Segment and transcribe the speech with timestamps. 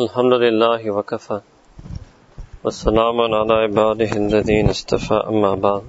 [0.00, 1.40] الحمد لله وكفى
[2.64, 5.84] والسلام على عباده الذين استفى أما بعد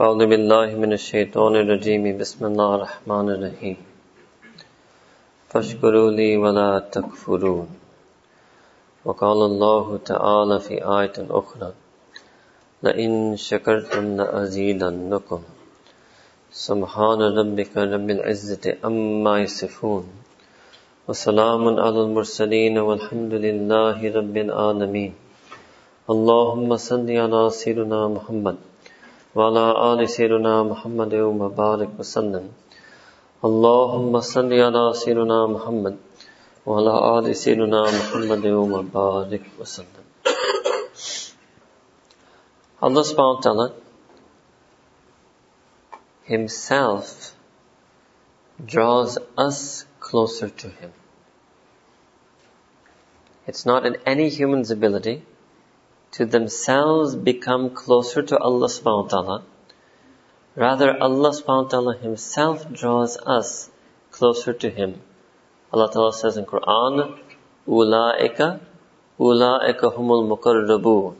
[0.00, 3.76] أعوذ بالله من الشيطان الرجيم بسم الله الرحمن الرحيم
[5.50, 7.68] فاشكروا لي ولا تكفرون
[9.04, 11.70] وقال الله تعالى في آية أخرى
[12.82, 15.40] لئن شكرتم لأزيدنكم
[16.66, 20.04] سبحان ربك رب العزة أما يصفون
[21.07, 25.11] وسلام على المرسلين والحمد لله رب العالمين
[26.13, 28.57] اللهم صل على سيدنا محمد
[29.35, 32.45] وعلى آل سيدنا محمد وبارك وسلم
[33.47, 35.95] اللهم صل على سيدنا محمد
[36.67, 40.03] وعلى آل سيدنا محمد وبارك وسلم
[42.77, 43.67] Allah subhanahu wa ta'ala
[46.29, 47.33] Himself
[48.73, 50.92] draws us closer to Him.
[53.46, 55.22] It's not in any human's ability
[56.12, 59.42] to themselves become closer to Allah subhanahu wa ta'ala.
[60.64, 63.70] Rather, Allah subhanahu wa ta'ala Himself draws us
[64.10, 65.00] closer to Him.
[65.72, 67.18] Allah ta'ala says in Quran,
[67.66, 68.60] Ula'ika,
[69.18, 71.16] Ula'ika humul muqarrabun.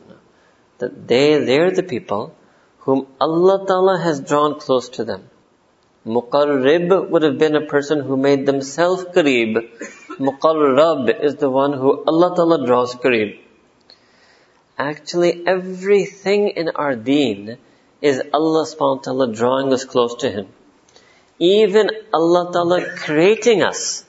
[0.77, 2.35] That they, they're the people
[2.79, 5.29] whom Allah ta'ala has drawn close to them.
[6.05, 9.55] Muqarrib would have been a person who made themselves qareeb.
[10.19, 13.39] Muqarrab is the one who Allah Ta'ala draws qareeb.
[14.77, 17.57] Actually, everything in our deen
[18.01, 20.47] is Allah subhanahu wa ta'ala drawing us close to Him.
[21.39, 24.03] Even Allah Ta'ala creating us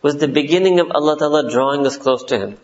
[0.00, 2.56] was the beginning of Allah Ta'ala drawing us close to Him.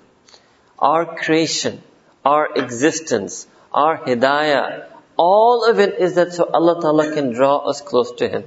[0.79, 1.83] Our creation,
[2.25, 4.87] our existence, our hidayah,
[5.19, 8.45] all of it is that so Allah Ta'ala can draw us close to Him.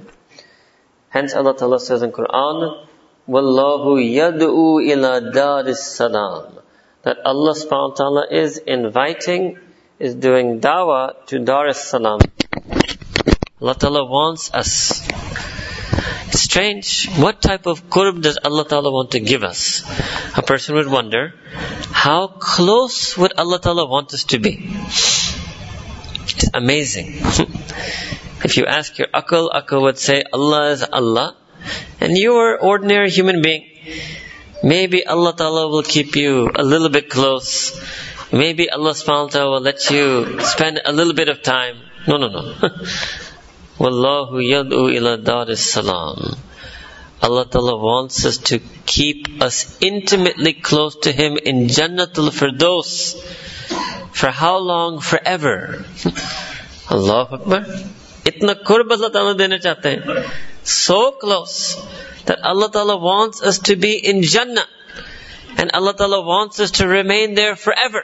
[1.14, 2.86] Hence Allah Ta'ala says in Quran,
[3.28, 6.58] Wallahu yad'u ila daris salam.
[7.04, 9.56] That Allah subhanahu wa ta'ala is inviting,
[10.00, 12.18] is doing dawah to Dar salam.
[13.62, 15.06] Allah Ta'ala wants us.
[16.26, 17.08] It's strange.
[17.10, 19.84] What type of qurb does Allah Ta'ala want to give us?
[20.36, 21.32] A person would wonder,
[21.92, 24.68] how close would Allah Ta'ala want us to be?
[26.26, 27.22] It's amazing.
[28.44, 31.34] If you ask your akal, akal would say Allah is Allah,
[32.00, 33.64] and you are ordinary human being.
[34.62, 37.72] Maybe Allah Ta'ala will keep you a little bit close.
[38.32, 41.76] Maybe Allah subhanahu wa ta'ala will let you spend a little bit of time.
[42.06, 42.42] No, no, no.
[43.78, 46.36] Wallahu yad'u ila daris salam.
[47.22, 53.16] Allah Ta'ala wants us to keep us intimately close to Him in Jannatul Firdaus.
[54.12, 55.00] For how long?
[55.00, 55.84] Forever.
[56.90, 57.64] Allahu Akbar.
[58.27, 60.25] इतना कुर्ब अल्लाह ताला देना चाहते हैं
[60.63, 61.77] so close
[62.25, 64.67] that Allah Ta'ala wants us to be in Jannah
[65.57, 68.03] and Allah Ta'ala wants us to remain there forever.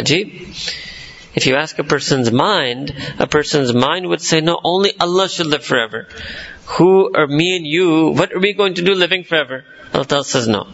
[0.00, 0.32] Ajib.
[1.34, 5.46] If you ask a person's mind, a person's mind would say, no, only Allah should
[5.46, 6.08] live forever.
[6.78, 9.64] Who are me and you, what are we going to do living forever?
[9.92, 10.66] Allah Ta'ala says, no.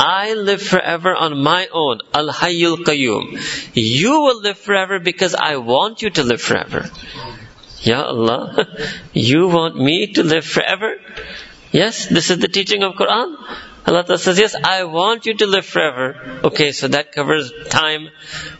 [0.00, 2.00] I live forever on my own.
[2.14, 3.36] Al Hayyul Qayyum.
[3.74, 6.88] You will live forever because I want you to live forever.
[7.82, 8.66] Ya Allah,
[9.12, 10.96] you want me to live forever?
[11.70, 13.36] Yes, this is the teaching of Quran.
[13.86, 16.40] Allah Ta'ala says, yes, I want you to live forever.
[16.44, 18.08] Okay, so that covers time.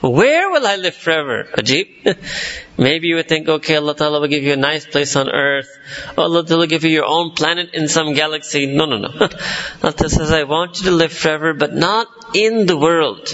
[0.00, 1.44] Where will I live forever?
[1.52, 2.16] Ajib.
[2.78, 5.68] Maybe you would think, okay, Allah Ta'ala will give you a nice place on earth.
[6.16, 8.66] Oh, Allah Ta'ala will give you your own planet in some galaxy.
[8.66, 9.08] No, no, no.
[9.18, 13.28] Allah Ta'ala says, I want you to live forever, but not in the world.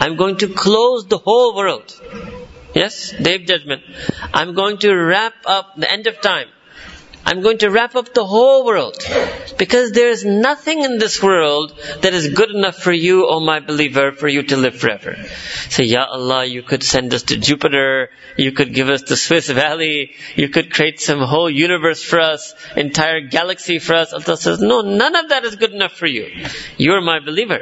[0.00, 1.94] I'm going to close the whole world.
[2.74, 3.82] Yes, day of judgment.
[4.32, 6.48] I'm going to wrap up the end of time.
[7.24, 8.96] I'm going to wrap up the whole world.
[9.58, 13.40] Because there is nothing in this world that is good enough for you, O oh
[13.40, 15.16] my believer, for you to live forever.
[15.68, 19.48] Say, Ya Allah, you could send us to Jupiter, you could give us the Swiss
[19.50, 24.12] Valley, you could create some whole universe for us, entire galaxy for us.
[24.12, 26.46] Allah says, no, none of that is good enough for you.
[26.78, 27.60] You're my believer.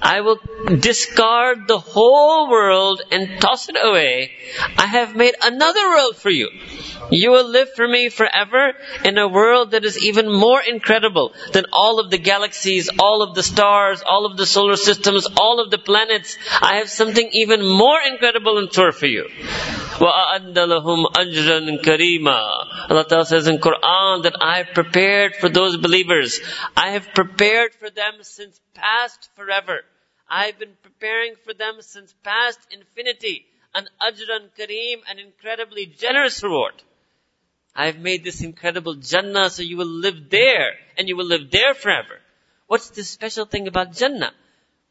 [0.00, 0.38] I will
[0.78, 4.30] discard the whole world and toss it away.
[4.76, 6.50] I have made another world for you.
[7.10, 8.72] You will live for me forever
[9.04, 13.34] in a world that is even more incredible than all of the galaxies, all of
[13.34, 16.36] the stars, all of the solar systems, all of the planets.
[16.60, 19.24] I have something even more incredible in store for you.
[19.98, 25.76] وَأَعَدَّ لَهُمْ أَجْرًا كَرِيمًا Allah Ta'ala says in Quran that I have prepared for those
[25.76, 26.40] believers.
[26.76, 29.80] I have prepared for them since past forever.
[30.30, 33.46] I've been preparing for them since past infinity
[33.76, 36.74] an ajran kareem, an incredibly generous reward.
[37.74, 41.74] I've made this incredible Jannah so you will live there and you will live there
[41.74, 42.20] forever.
[42.66, 44.32] What's the special thing about Jannah?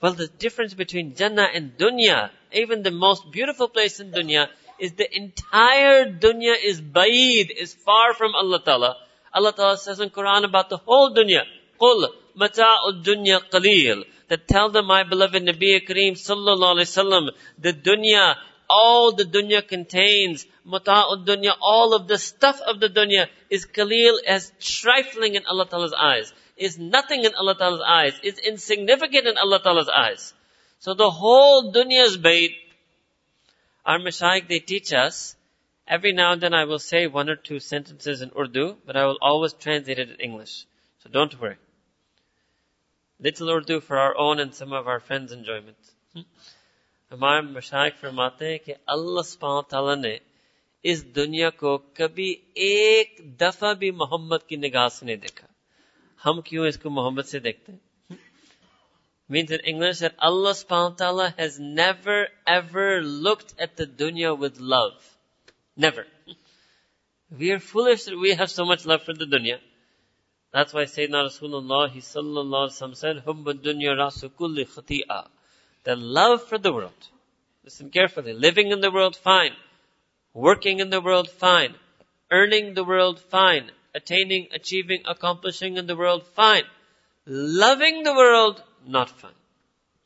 [0.02, 4.94] Well, the difference between Jannah and Dunya, even the most beautiful place in Dunya, is
[4.94, 8.96] the entire Dunya is ba'id, is far from Allah Ta'ala.
[9.34, 11.42] Allah Ta'ala says in Quran about the whole Dunya,
[11.82, 12.06] قُلْ
[12.38, 18.37] مَتَاعُ الدُّنْيَا قَلِيلٌ that tell them, my beloved Nabi Kareem Sallallahu Alaihi Wasallam, the Dunya,
[18.69, 24.15] all the Dunya contains, mata'ud dunya, all of the stuff of the dunya is qalil
[24.25, 28.13] as trifling in Allah Ta'ala's eyes is nothing in Allah Ta'ala's eyes.
[28.23, 30.33] is insignificant in Allah Ta'ala's eyes.
[30.79, 32.55] So the whole dunya is ba'id.
[33.85, 35.35] Our mashayikh, they teach us,
[35.89, 39.07] every now and then I will say one or two sentences in Urdu, but I
[39.07, 40.67] will always translate it in English.
[41.03, 41.57] So don't worry
[43.20, 45.94] Little Urdu for our own and some of our friends' enjoyment.
[47.12, 50.20] हमारे मशाइक फरमाते हैं कि अल्लाह सुब्हान ताला ने
[50.92, 52.30] इस दुनिया को कभी
[52.68, 55.48] एक दफा भी मोहम्मद की निगाह से नहीं देखा
[56.24, 57.80] हम क्यों इसको मोहब्बत से देखते हैं
[59.30, 64.38] means in English that Allah subhanahu wa ta'ala has never ever looked at the dunya
[64.38, 64.94] with love.
[65.78, 66.06] Never.
[67.32, 69.58] We are foolish that we have so much love for the dunya.
[70.53, 75.29] That's why Sayyidina Rasulullah he sallallahu alaihi said, "Hubbu dunya rasu kulli khati'a."
[75.85, 77.09] The love for the world.
[77.65, 78.33] Listen carefully.
[78.33, 79.55] Living in the world, fine.
[80.35, 81.75] Working in the world, fine.
[82.31, 86.65] Earning the world, fine attaining, achieving, accomplishing in the world, fine.
[87.27, 89.33] Loving the world, not fine.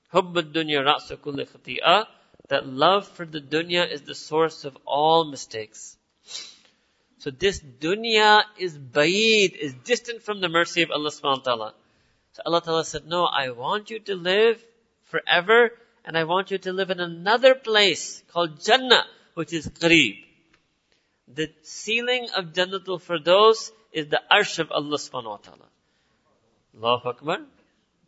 [0.08, 2.06] Hubb dunya ra'sa kulli khati'ah.
[2.48, 5.96] That love for the dunya is the source of all mistakes.
[7.24, 11.74] So this dunya is ba'id, is distant from the mercy of Allah subhanahu wa ta'ala.
[12.32, 14.62] So Allah ta'ala said, no, I want you to live
[15.04, 15.70] forever
[16.04, 20.18] and I want you to live in another place called Jannah, which is Qareeb.
[21.26, 25.68] The ceiling of Jannatul Firdaus is the arsh of Allah subhanahu wa ta'ala.
[26.76, 27.38] Allahu Akbar.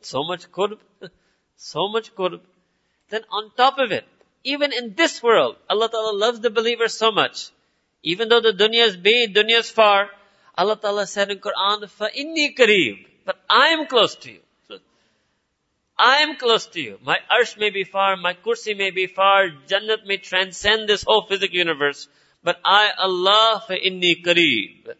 [0.03, 0.79] So much qurb.
[1.57, 2.41] So much qurb.
[3.09, 4.05] Then on top of it,
[4.45, 7.51] even in this world, Allah Ta'ala loves the believer so much.
[8.04, 10.10] Even though the dunya is big, dunya is far,
[10.56, 14.40] Allah Ta'ala said in Quran, فَإِنِّي قَرِيب But I am close to you.
[15.98, 16.98] I am close to you.
[17.04, 21.28] My arsh may be far, my kursi may be far, Jannat may transcend this whole
[21.28, 22.08] physical universe.
[22.44, 24.96] But I, Allah, فَإِنِّي قَرِيب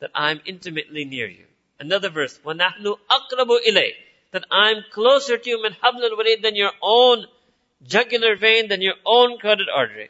[0.00, 1.44] That I'm intimately near you.
[1.78, 3.92] Another verse, وَنَحْنُ أَقْرَبُ إِلَيْهِ
[4.30, 7.26] That I'm closer to you min hablul warid than your own
[7.82, 10.08] jugular vein, than your own carotid artery.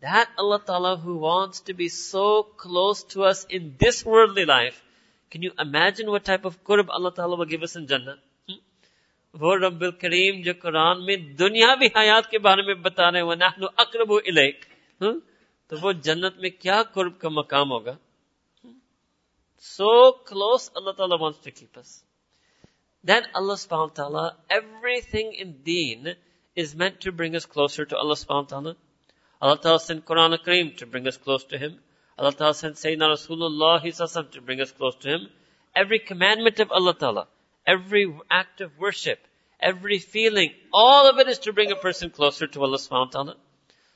[0.00, 4.82] that Allah Ta'ala who wants to be so close to us in this worldly life,
[5.30, 8.16] can you imagine what type of qurb Allah Ta'ala will give us in Jannah?
[9.40, 13.34] वो रब्बुल करीम जो कुरान में दुनियावी हयात के बारे में बता रहे हैं वो
[13.34, 14.64] नहनु अकरबु इलेक
[15.02, 17.98] तो वो जन्नत में क्या कुर्ब का मकाम होगा
[19.58, 22.02] so close Allah Ta'ala wants to keep us.
[23.04, 26.16] Then Allah subhanahu wa ta'ala, everything in deen
[26.54, 28.76] is meant to bring us closer to Allah subhanahu wa ta'ala.
[29.41, 31.79] Allah Ta'ala sent Quran Kareem to bring us close to Him.
[32.17, 35.29] Allah Ta'ala sent Sayyidina Rasulullah to bring us close to Him.
[35.75, 37.27] Every commandment of Allah Ta'ala,
[37.65, 39.19] every act of worship,
[39.59, 43.23] every feeling, all of it is to bring a person closer to Allah subhanahu wa
[43.23, 43.35] ta'ala.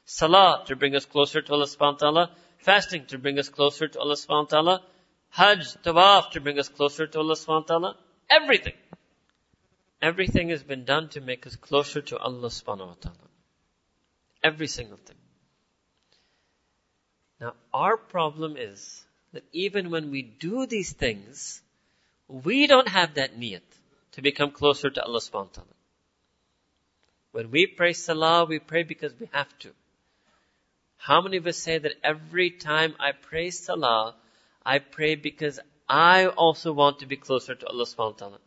[0.06, 2.31] Salah to bring us closer to Allah subhanahu wa ta'ala.
[2.59, 4.81] Fasting to bring us closer to Allah subhanahu wa ta'ala.
[5.30, 7.97] Hajj, tawaf to bring us closer to Allah subhanahu wa ta'ala.
[8.30, 8.74] Everything.
[10.01, 13.30] Everything has been done to make us closer to Allah subhanahu wa ta'ala.
[14.44, 15.18] Every single thing.
[17.39, 21.61] Now our problem is that even when we do these things,
[22.27, 23.61] we don't have that niyat
[24.13, 25.75] to become closer to Allah subhanahu wa ta'ala.
[27.31, 29.71] When we pray salah, we pray because we have to.
[30.97, 34.15] How many of us say that every time I pray salah,
[34.65, 38.39] I pray because I also want to be closer to Allah subhanahu wa ta'ala?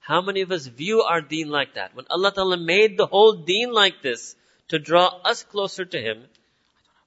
[0.00, 1.94] How many of us view our deen like that?
[1.94, 4.34] When Allah ta'ala made the whole deen like this
[4.68, 6.24] to draw us closer to Him,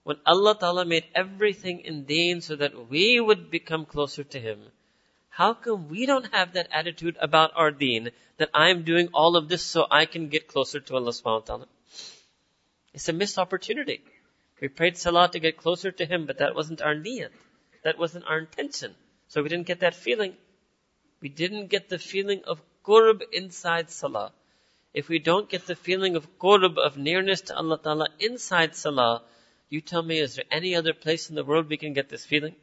[0.05, 4.59] when Allah ta'ala made everything in deen so that we would become closer to Him,
[5.29, 9.49] how come we don't have that attitude about our deen that I'm doing all of
[9.49, 11.67] this so I can get closer to Allah subhanahu wa ta'ala?
[12.93, 14.03] It's a missed opportunity.
[14.61, 17.31] We prayed salah to get closer to Him, but that wasn't our niyat.
[17.83, 18.93] That wasn't our intention.
[19.27, 20.35] So we didn't get that feeling.
[21.19, 24.33] We didn't get the feeling of qurb inside salah.
[24.93, 29.23] If we don't get the feeling of qurb, of nearness to Allah Ta'ala inside salah,
[29.69, 32.25] you tell me, is there any other place in the world we can get this
[32.25, 32.55] feeling?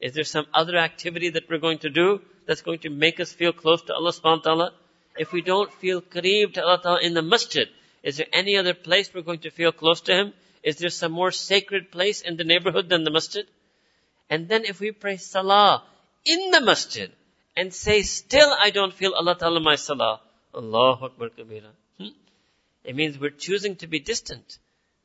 [0.00, 3.32] Is there some other activity that we're going to do that's going to make us
[3.32, 4.72] feel close to Allah subhanahu wa ta'ala?
[5.16, 7.68] If we don't feel qareeb to Allah Ta'ala in the masjid,
[8.02, 10.32] is there any other place we're going to feel close to Him?
[10.62, 13.46] Is there some more sacred place in the neighborhood than the masjid?
[14.28, 15.84] And then if we pray salah
[16.24, 17.12] in the masjid,
[17.56, 20.20] and say, still I don't feel Allah Ta'ala my salah.
[20.54, 21.70] Allahu Akbar Kabira.
[21.98, 22.08] Hmm?
[22.84, 24.58] It means we're choosing to be distant.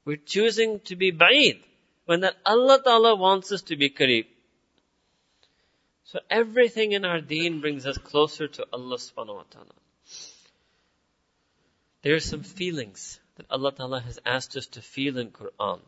[0.06, 1.60] We're choosing to be ba'id.
[2.06, 4.26] When that Allah Ta'ala wants us to be kareeb.
[6.06, 9.76] So everything in our deen brings us closer to Allah subhanahu wa ta'ala.
[12.02, 15.82] There are some feelings that Allah Ta'ala has asked us to feel in Quran.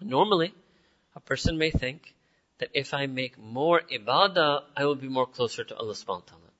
[0.00, 0.54] Normally,
[1.16, 2.14] a person may think
[2.58, 6.30] that if I make more ibadah, I will be more closer to Allah subhanahu wa
[6.30, 6.52] ta'ala.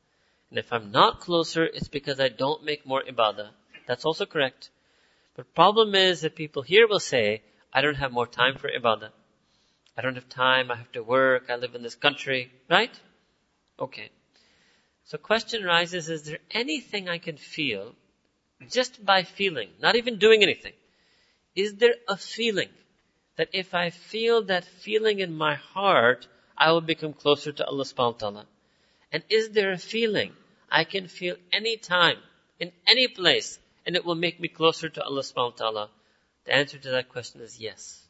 [0.50, 3.50] And if I'm not closer, it's because I don't make more ibadah.
[3.86, 4.70] That's also correct.
[5.38, 7.42] But problem is that people here will say,
[7.72, 9.10] I don't have more time for ibadah.
[9.96, 12.90] I don't have time, I have to work, I live in this country, right?
[13.78, 14.10] Okay.
[15.04, 17.94] So question arises, is there anything I can feel
[18.68, 20.72] just by feeling, not even doing anything?
[21.54, 22.70] Is there a feeling
[23.36, 26.26] that if I feel that feeling in my heart,
[26.56, 28.46] I will become closer to Allah subhanahu wa ta'ala?
[29.12, 30.32] And is there a feeling
[30.68, 32.18] I can feel any time,
[32.58, 35.90] in any place, and it will make me closer to Allah subhanahu wa ta'ala?
[36.44, 38.06] The answer to that question is yes.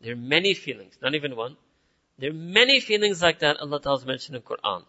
[0.00, 1.58] There are many feelings, not even one.
[2.18, 4.84] There are many feelings like that Allah Ta'ala has mentioned in Quran.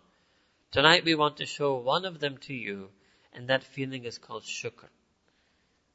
[0.72, 2.88] Tonight we want to show one of them to you,
[3.34, 4.88] and that feeling is called shukr.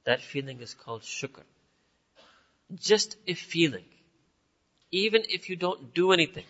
[0.05, 1.45] That feeling is called shukr.
[2.75, 3.87] Just a feeling.
[4.91, 6.45] Even if you don't do anything,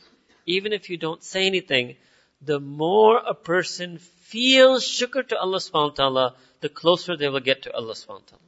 [0.46, 1.94] even if you don't say anything,
[2.42, 7.40] the more a person feels shukr to Allah subhanahu wa ta'ala, the closer they will
[7.40, 8.42] get to Allah subhanahu wa ta'ala.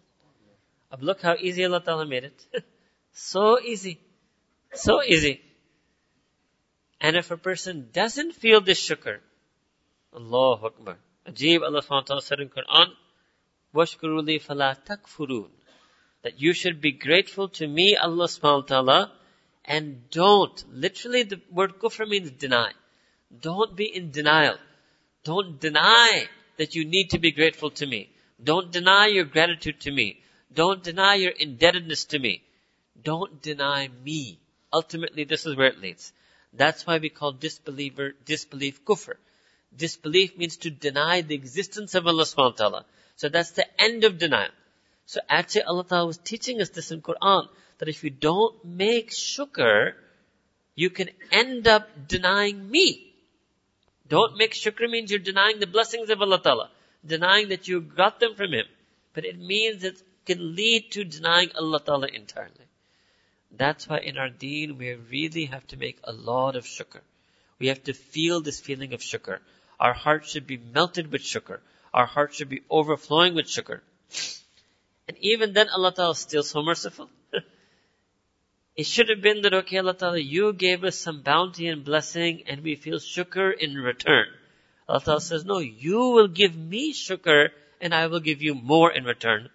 [0.91, 2.47] But look how easy Allah ta'ala made it.
[3.13, 4.01] so easy.
[4.75, 5.41] So easy.
[7.01, 9.19] And if a person doesn't feel this shukr,
[10.15, 10.97] Allahu Akbar.
[11.27, 12.89] Ajib Allah subhanahu wa ta'ala said in Quran,
[13.75, 15.49] Washkuru li fala takfurun.
[16.23, 19.13] That you should be grateful to me, Allah subhanahu wa ta'ala,
[19.65, 20.65] and don't.
[20.73, 22.73] Literally the word kufr means deny.
[23.41, 24.59] Don't be in denial.
[25.23, 26.29] Don't deny
[26.61, 28.11] that you need to be grateful to me.
[28.45, 30.21] Don't deny your gratitude to me.
[30.53, 32.43] Don't deny your indebtedness to me.
[33.03, 34.39] Don't deny me.
[34.71, 36.13] Ultimately, this is where it leads.
[36.53, 39.15] That's why we call disbeliever, disbelief kufr.
[39.75, 42.85] Disbelief means to deny the existence of Allah subhanahu wa ta'ala.
[43.17, 44.53] So that's the end of denial.
[45.07, 47.49] So actually Allah ta'ala was teaching us this in Quran,
[47.79, 49.95] that if you don't make shukr,
[50.75, 53.10] you can end up denying me.
[54.11, 56.71] Don't make shukr means you're denying the blessings of Allah ta'ala.
[57.07, 58.67] Denying that you got them from Him.
[59.15, 62.67] But it means it can lead to denying Allah ta'ala entirely.
[63.53, 67.01] That's why in our deen, we really have to make a lot of shukr.
[67.61, 69.39] We have to feel this feeling of shukr.
[69.79, 71.61] Our heart should be melted with shukr.
[71.95, 73.81] Our heart should be overflowing with shukr.
[75.09, 77.11] And even then, Allah Ta'ala is still so merciful.
[78.76, 82.44] it should have been that, okay, Allah Ta'ala, you gave us some bounty and blessing
[82.48, 84.26] and we feel shukr in return.
[84.88, 87.50] Allah Ta'ala says, no, you will give me shukr
[87.80, 89.50] and I will give you more in return.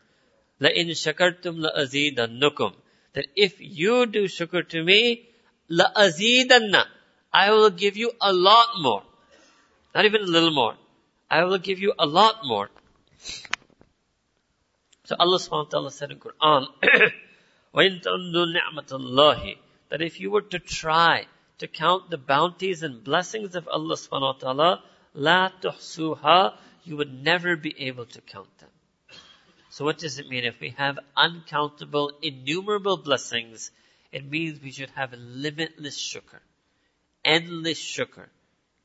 [0.61, 2.75] لَإِن شَكَرْتُمْ لَأَزِيدَنُّكُمْ
[3.13, 5.29] that if you do shukr to me,
[5.69, 6.85] la azidanna,
[7.33, 9.03] I will give you a lot more.
[9.95, 10.75] Not even a little more.
[11.31, 12.71] I will give you a lot more.
[15.05, 16.67] So Allah subhanahu wa ta'ala said in Quran,
[17.76, 21.28] That if you were to try
[21.58, 27.24] to count the bounties and blessings of Allah subhanahu wa ta'ala, la tuhsuha, you would
[27.24, 28.70] never be able to count them.
[29.70, 30.46] So what does it mean?
[30.46, 33.72] If we have uncountable, innumerable blessings,
[34.12, 36.40] it means we should have limitless shukr.
[37.26, 38.28] Endless shukr.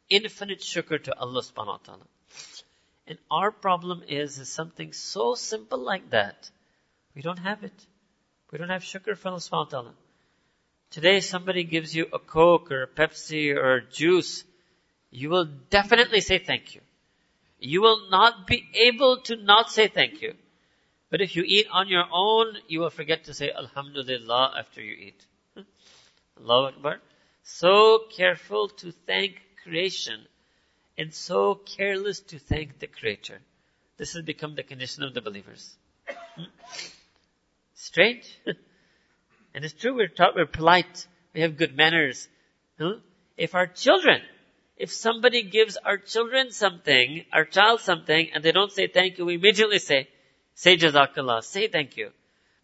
[0.08, 2.06] Infinite shukr to Allah subhanahu wa ta'ala.
[3.06, 6.50] And our problem is, is something so simple like that.
[7.14, 7.86] We don't have it.
[8.50, 9.90] We don't have shukr from the subhanahu wa.
[10.90, 14.42] Today somebody gives you a Coke or a Pepsi or juice,
[15.10, 16.80] you will definitely say thank you.
[17.60, 20.34] You will not be able to not say thank you.
[21.10, 24.94] But if you eat on your own, you will forget to say Alhamdulillah after you
[24.94, 25.26] eat.
[26.40, 27.00] Allahu Akbar.
[27.44, 30.26] So careful to thank creation
[30.98, 33.40] and so careless to thank the Creator.
[33.96, 35.76] This has become the condition of the believers.
[37.82, 38.38] Strange.
[39.54, 42.28] and it's true, we're taught, we're polite, we have good manners.
[42.78, 42.98] Hmm?
[43.38, 44.20] If our children,
[44.76, 49.24] if somebody gives our children something, our child something, and they don't say thank you,
[49.24, 50.08] we immediately say,
[50.54, 51.42] Say Jazakallah.
[51.42, 52.10] Say thank you.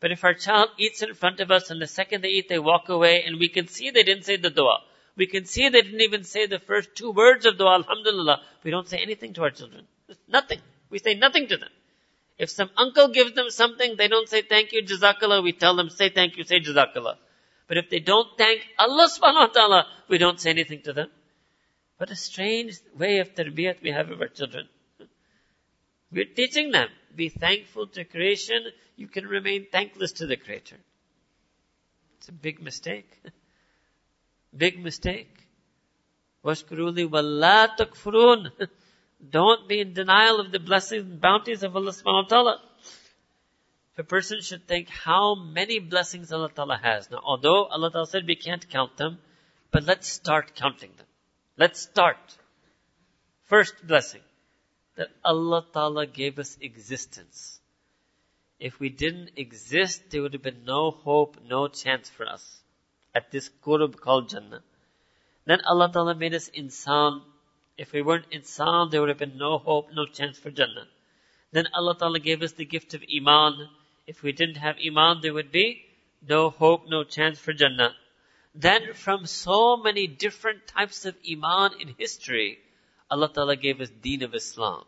[0.01, 2.59] But if our child eats in front of us and the second they eat, they
[2.59, 4.81] walk away and we can see they didn't say the dua.
[5.17, 8.43] We can see they didn't even say the first two words of dua, Alhamdulillah.
[8.63, 9.87] We don't say anything to our children.
[10.29, 10.61] Nothing.
[10.91, 11.71] We say nothing to them.
[12.39, 15.43] If some uncle gives them something, they don't say thank you, Jazakallah.
[15.43, 17.17] We tell them, say thank you, say Jazakallah.
[17.67, 21.11] But if they don't thank Allah subhanahu wa ta'ala, we don't say anything to them.
[21.97, 24.69] What a strange way of tarbiyat we have of our children.
[26.13, 28.67] We're teaching them, be thankful to creation,
[28.97, 30.77] you can remain thankless to the Creator.
[32.19, 33.11] It's a big mistake.
[34.57, 35.33] big mistake.
[36.45, 37.77] Washkuruli walla.
[39.31, 42.61] Don't be in denial of the blessings and bounties of Allah subhanahu wa ta'ala.
[43.93, 47.11] If A person should think how many blessings Allah ta'ala has.
[47.11, 49.19] Now, although Allah ta'ala said we can't count them,
[49.71, 51.07] but let's start counting them.
[51.57, 52.19] Let's start.
[53.45, 54.23] First blessing,
[54.97, 57.61] that Allah ta'ala gave us existence.
[58.59, 62.63] If we didn't exist, there would have been no hope, no chance for us
[63.15, 64.63] at this qurb called Jannah.
[65.47, 67.23] Then Allah Ta'ala made us insan.
[67.79, 70.87] If we weren't insan, there would have been no hope, no chance for Jannah.
[71.53, 73.69] Then Allah Ta'ala gave us the gift of Iman.
[74.07, 75.85] If we didn't have Iman, there would be
[76.27, 77.95] no hope, no chance for Jannah.
[78.55, 82.59] Then from so many different types of Iman in history,
[83.11, 84.85] Allah Ta'ala gave us Deen of Islam.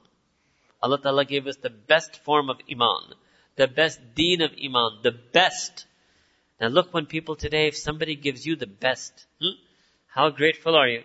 [0.82, 3.14] Allah Ta'ala gave us the best form of Iman
[3.58, 5.86] the best deen of iman, the best.
[6.60, 9.58] Now look when people today, if somebody gives you the best, hmm,
[10.06, 11.02] how grateful are you?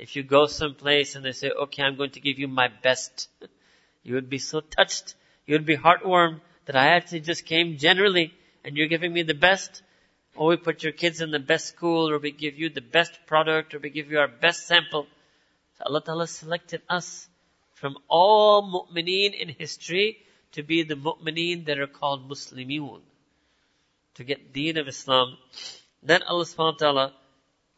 [0.00, 3.28] If you go someplace and they say, okay, I'm going to give you my best,
[4.02, 5.14] you would be so touched,
[5.46, 8.32] you would be heartwarmed that I actually just came generally
[8.64, 9.82] and you're giving me the best.
[10.34, 13.12] Or we put your kids in the best school, or we give you the best
[13.26, 15.06] product, or we give you our best sample.
[15.76, 17.28] So Allah Ta'ala selected us
[17.74, 20.18] from all mu'mineen in history
[20.52, 23.00] to be the mu'mineen that are called Muslimun.
[24.14, 25.36] To get deen of Islam.
[26.02, 27.12] Then Allah subhanahu wa ta'ala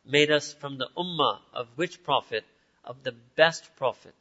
[0.05, 2.45] made us from the ummah of which prophet?
[2.85, 4.15] Of the best prophet.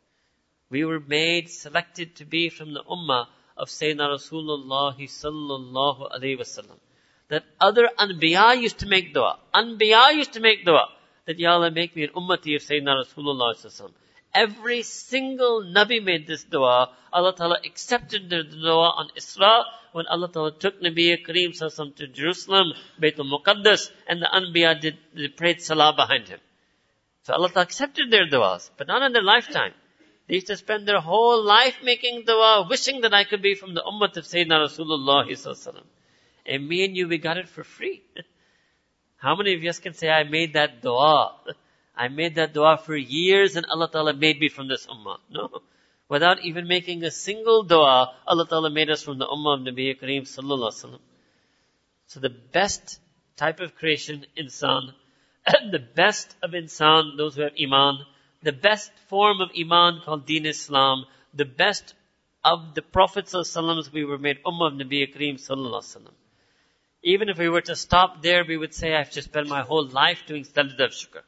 [0.69, 6.77] We were made, selected to be from the ummah of Sayyidina Rasulullah sallallahu alayhi.
[7.29, 9.39] That other anbiya used to make dua.
[9.53, 10.89] Anbiya used to make dua.
[11.25, 13.91] That Ya Allah make me an ummati of Sayyidina Rasulullah sallallahu
[14.33, 16.89] Every single Nabi made this dua.
[17.11, 22.07] Allah Ta'ala accepted the dua on Isra when Allah Ta'ala took Nabi Kareem Sassam to
[22.07, 26.39] Jerusalem, Baytul Muqaddas, and the Anbiya did, they prayed Salah behind him.
[27.24, 29.74] So Allah Ta'ala accepted their duas, but not in their lifetime.
[30.27, 33.74] They used to spend their whole life making dua, wishing that I could be from
[33.74, 35.83] the ummah of Sayyidina Rasulullah Sallallahu
[36.46, 38.01] And me and you, we got it for free.
[39.17, 41.35] How many of us can say, I made that dua?
[41.96, 45.18] I made that dua for years and Allah Ta'ala made me from this ummah.
[45.30, 45.62] No.
[46.08, 50.00] Without even making a single dua, Allah Ta'ala made us from the ummah of Nabi
[50.00, 51.00] Kareem Sallallahu Alaihi Wasallam.
[52.08, 53.00] So the best
[53.38, 54.94] type of creation, insan,
[55.72, 58.00] the best of insan, those who have iman,
[58.42, 61.94] the best form of iman called deen Islam, the best
[62.44, 66.14] of the Prophets Sallallahu we were made ummah of Nabi Kareem Sallallahu Alaihi Wasallam.
[67.04, 69.88] Even if we were to stop there, we would say, I've just spent my whole
[69.88, 71.24] life doing sajda of shukr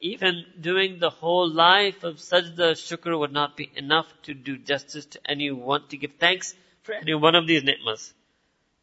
[0.00, 5.06] even doing the whole life of sajda shukr would not be enough to do justice
[5.06, 8.14] to anyone, to give thanks for any one of these ni'mas.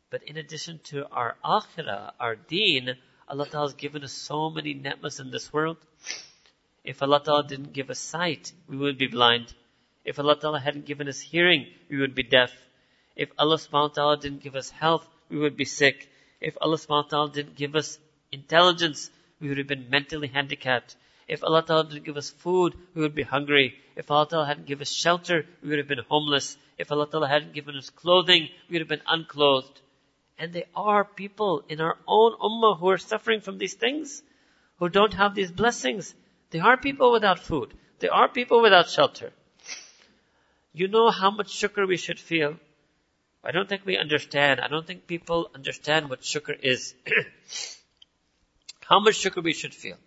[0.10, 2.96] But in addition to our akhirah, our deen,
[3.28, 5.78] Allah Ta'ala has given us so many ni'mas in this world.
[6.84, 9.54] If Allah Ta'ala didn't give us sight, we would be blind.
[10.06, 12.54] If Allah Ta'ala hadn't given us hearing, we would be deaf.
[13.18, 16.08] If Allah subhanahu wa ta'ala didn't give us health, we would be sick.
[16.40, 17.98] If Allah subhanahu wa ta'ala didn't give us
[18.32, 19.10] intelligence,
[19.42, 20.96] we would have been mentally handicapped.
[21.28, 23.76] If Allah Ta'ala didn't give us food, we would be hungry.
[23.96, 26.58] If Allah Ta'ala hadn't given us shelter, we would have been homeless.
[26.78, 29.82] If Allah Ta'ala hadn't given us clothing, we would have been unclothed.
[30.40, 34.22] And there are people in our own ummah who are suffering from these things,
[34.78, 36.14] who don't have these blessings.
[36.52, 37.74] There are people without food.
[38.00, 39.34] There are people without shelter.
[40.74, 42.58] You know how much shukr we should feel.
[43.44, 44.62] I don't think we understand.
[44.62, 46.94] I don't think people understand what shukr is.
[48.82, 49.98] how much shukr we should feel.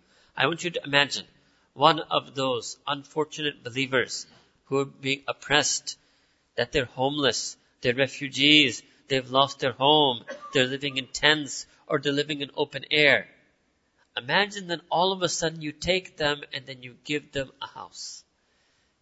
[0.41, 1.27] I want you to imagine
[1.75, 4.25] one of those unfortunate believers
[4.65, 5.99] who are being oppressed,
[6.55, 12.11] that they're homeless, they're refugees, they've lost their home, they're living in tents, or they're
[12.11, 13.27] living in open air.
[14.17, 17.67] Imagine then all of a sudden you take them and then you give them a
[17.67, 18.23] house.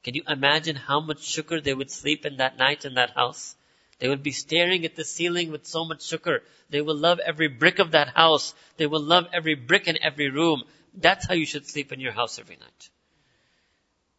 [0.03, 3.55] Can you imagine how much shukr they would sleep in that night in that house?
[3.99, 6.39] They would be staring at the ceiling with so much shukr.
[6.69, 8.53] They will love every brick of that house.
[8.75, 10.63] They will love every brick in every room.
[11.01, 12.89] That's how you should sleep in your house every night.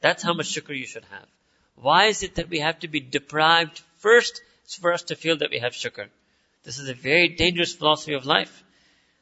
[0.01, 0.73] That's how much mm-hmm.
[0.73, 1.27] shukr you should have.
[1.75, 4.43] Why is it that we have to be deprived first
[4.81, 6.09] for us to feel that we have shukr?
[6.65, 8.63] This is a very dangerous philosophy of life.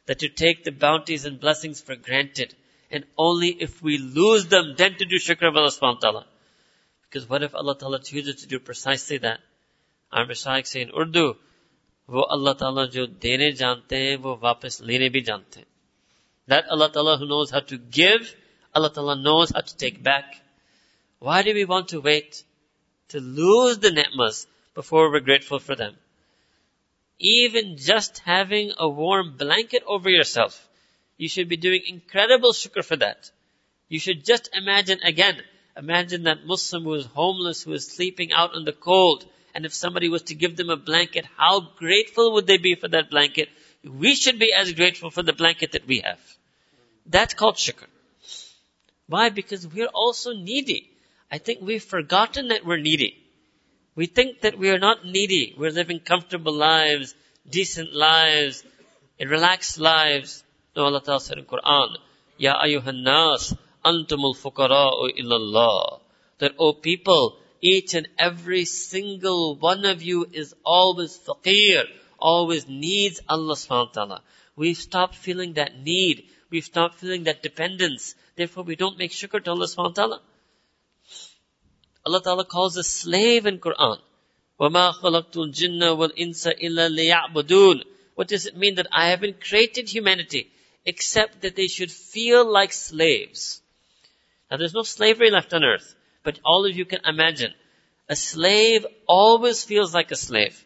[0.07, 2.55] That you take the bounties and blessings for granted.
[2.91, 6.27] And only if we lose them, then to do shukr of Allah subhanahu wa ta'ala.
[7.03, 9.41] Because what if Allah ta'ala chooses to do precisely that?
[10.13, 11.35] Our mashayikh say in Urdu,
[12.09, 15.78] وہ اللہ تعالیٰ جو دینے جانتے ہیں وہ واپس لینے بھی جانتے ہیں
[16.49, 18.35] that Allah Ta'ala who knows how to give,
[18.75, 20.25] Allah Ta'ala knows how to take back.
[21.19, 22.43] Why do we want to wait
[23.09, 25.97] to lose the ni'mas before we're grateful for them?
[27.19, 30.69] Even just having a warm blanket over yourself,
[31.17, 33.31] you should be doing incredible shukr for that.
[33.89, 35.43] You should just imagine again,
[35.77, 39.75] imagine that Muslim who is homeless, who is sleeping out in the cold, and if
[39.75, 43.49] somebody was to give them a blanket, how grateful would they be for that blanket?
[43.83, 46.21] We should be as grateful for the blanket that we have.
[47.09, 47.87] That's called shukr.
[49.07, 49.31] Why?
[49.31, 50.91] Because we're also needy.
[51.31, 53.17] I think we've forgotten that we're needy.
[53.95, 55.55] We think that we are not needy.
[55.59, 57.15] We're living comfortable lives,
[57.49, 58.63] decent lives,
[59.19, 60.45] relaxed lives.
[60.77, 61.97] No, Allah Ta'ala said in Quran,
[62.37, 66.01] Ya ayyuhan nas, antumul fukara'u illallah.
[66.39, 71.85] That, oh people, each and every single one of you is always faqir,
[72.19, 74.23] always needs Allah subhanahu wa ta'ala.
[74.55, 78.16] We've stopped feeling that need We've stopped feeling that dependence.
[78.36, 80.22] Therefore, we don't make shukr to Allah subhanahu wa ta'ala.
[82.06, 84.00] Allah ta'ala calls us slave in Quran.
[84.60, 87.84] وَمَا خَلَقْتُ الْجِنَّ وَالْإِنسَ إِلَّا لِيَعْبُدُونَ
[88.16, 90.52] What does it mean that I haven't created humanity
[90.86, 93.62] except that they should feel like slaves?
[94.52, 97.54] Now there's no slavery left on earth, but all of you can imagine.
[98.08, 100.64] A slave always feels like a slave.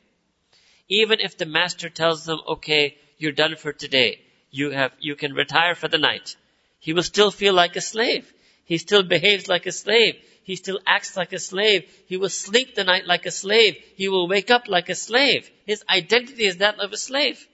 [0.90, 4.22] Even if the master tells them, okay, you're done for today.
[4.53, 6.37] You have, you can retire for the night.
[6.79, 8.33] He will still feel like a slave.
[8.65, 10.17] He still behaves like a slave.
[10.45, 11.91] He still acts like a slave.
[12.07, 13.83] He will sleep the night like a slave.
[13.97, 15.51] He will wake up like a slave.
[15.65, 17.49] His identity is that of a slave.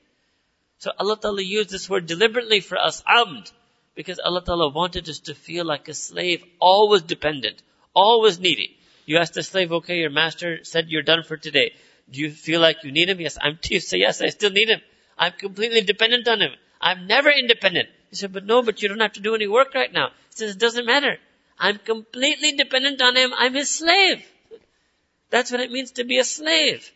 [0.78, 3.50] So Allah Ta'ala used this word deliberately for us, abd,
[3.94, 7.62] because Allah Ta'ala wanted us to feel like a slave, always dependent,
[7.94, 8.76] always needy.
[9.04, 11.72] You ask the slave, okay, your master said you're done for today.
[12.10, 13.20] Do you feel like you need him?
[13.20, 14.80] Yes, I'm, you say yes, I still need him.
[15.18, 16.52] I'm completely dependent on him.
[16.80, 17.88] I'm never independent.
[18.10, 20.08] He said, but no, but you don't have to do any work right now.
[20.30, 21.18] He says, it doesn't matter.
[21.58, 23.32] I'm completely dependent on him.
[23.36, 24.24] I'm his slave.
[25.30, 26.90] That's what it means to be a slave.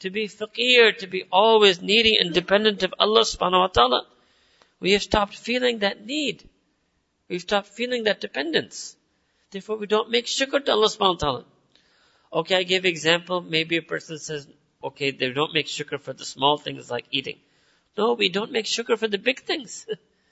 [0.00, 4.06] To be faqir, to be always needy and dependent of Allah subhanahu wa ta'ala.
[4.80, 6.48] We have stopped feeling that need.
[7.28, 8.96] We've stopped feeling that dependence.
[9.50, 11.44] Therefore we don't make shukr to Allah subhanahu wa ta'ala.
[12.32, 13.40] Okay, I give example.
[13.40, 14.46] Maybe a person says,
[14.82, 17.38] okay, they don't make shukr for the small things like eating.
[17.96, 19.86] No, we don't make shukr for the big things.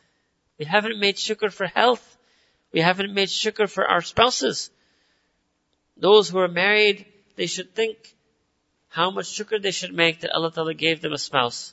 [0.59, 2.05] we haven't made shukr for health.
[2.73, 4.71] We haven't made shukr for our spouses.
[5.97, 7.97] Those who are married, they should think
[8.89, 11.73] how much shukr they should make that Allah Ta'ala gave them a spouse.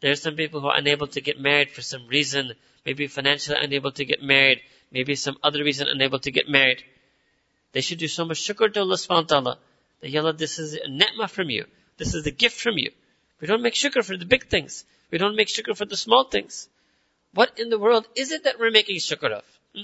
[0.00, 2.52] There are some people who are unable to get married for some reason,
[2.84, 4.60] maybe financially unable to get married,
[4.92, 6.84] maybe some other reason unable to get married.
[7.72, 9.58] They should do so much shukr to Allah subhanahu wa ta'ala.
[10.00, 11.66] That, Ya Allah, this is a ni'mah from you.
[11.96, 12.92] This is a gift from you.
[13.40, 14.84] We don't make shukr for the big things.
[15.14, 16.68] We don't make shukr for the small things.
[17.34, 19.44] What in the world is it that we're making shukr of?
[19.72, 19.82] Hmm?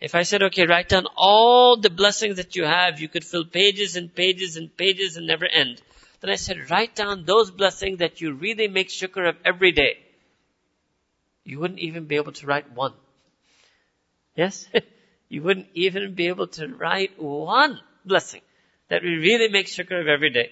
[0.00, 3.44] If I said, okay, write down all the blessings that you have, you could fill
[3.44, 5.80] pages and pages and pages and never end.
[6.18, 9.98] Then I said, write down those blessings that you really make shukr of every day.
[11.44, 12.94] You wouldn't even be able to write one.
[14.34, 14.66] Yes?
[15.28, 18.42] you wouldn't even be able to write one blessing
[18.88, 20.50] that we really make shukr of every day.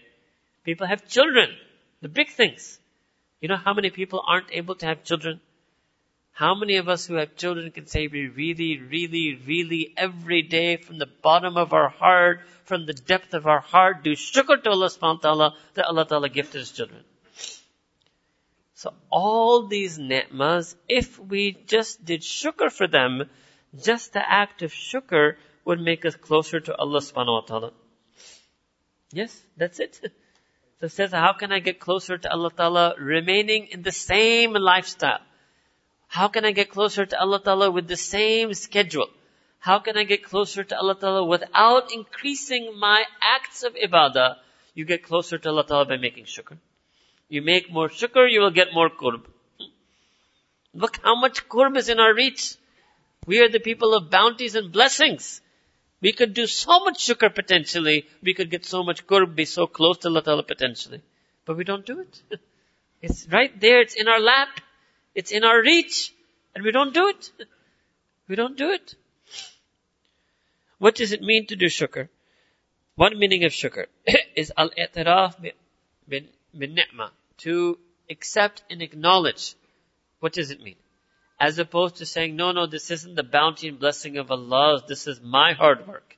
[0.62, 1.50] People have children,
[2.00, 2.78] the big things.
[3.40, 5.40] You know how many people aren't able to have children?
[6.32, 10.76] How many of us who have children can say we really, really, really every day
[10.76, 14.70] from the bottom of our heart, from the depth of our heart, do shukr to
[14.70, 17.02] Allah subhanahu wa ta'ala that Allah ta'ala gifted us children.
[18.74, 23.28] So all these ni'mas, if we just did shukr for them,
[23.82, 27.72] just the act of shukr would make us closer to Allah subhanahu wa ta'ala.
[29.12, 30.00] Yes, that's it.
[30.80, 34.52] So it says, how can I get closer to Allah Ta'ala remaining in the same
[34.52, 35.20] lifestyle?
[36.06, 39.08] How can I get closer to Allah Ta'ala with the same schedule?
[39.58, 44.36] How can I get closer to Allah Ta'ala without increasing my acts of ibadah?
[44.74, 46.56] You get closer to Allah Ta'ala by making shukr.
[47.28, 49.24] You make more shukr, you will get more qurb.
[50.74, 52.54] Look how much qurb is in our reach.
[53.26, 55.40] We are the people of bounties and blessings.
[56.00, 58.06] We could do so much shukr potentially.
[58.22, 61.02] We could get so much qurb, be so close to Allah Ta'ala potentially.
[61.44, 62.22] But we don't do it.
[63.00, 63.80] It's right there.
[63.80, 64.48] It's in our lap.
[65.14, 66.12] It's in our reach.
[66.54, 67.30] And we don't do it.
[68.28, 68.94] We don't do it.
[70.78, 72.08] What does it mean to do shukr?
[72.96, 73.86] One meaning of shukr
[74.36, 75.36] is al-i'tiraf
[76.08, 77.10] bin ni'mah.
[77.38, 77.78] To
[78.10, 79.54] accept and acknowledge.
[80.20, 80.76] What does it mean?
[81.40, 85.06] As opposed to saying, no, no, this isn't the bounty and blessing of Allah, this
[85.06, 86.16] is my hard work.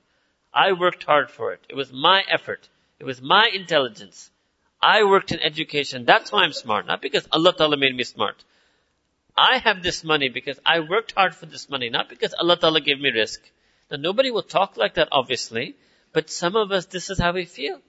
[0.52, 1.60] I worked hard for it.
[1.68, 2.68] It was my effort.
[2.98, 4.30] It was my intelligence.
[4.82, 6.06] I worked in education.
[6.06, 6.86] That's why I'm smart.
[6.86, 8.42] Not because Allah Ta'ala made me smart.
[9.36, 12.80] I have this money because I worked hard for this money, not because Allah Ta'ala
[12.80, 13.38] gave me rizq.
[13.90, 15.76] Now nobody will talk like that obviously,
[16.12, 17.80] but some of us, this is how we feel.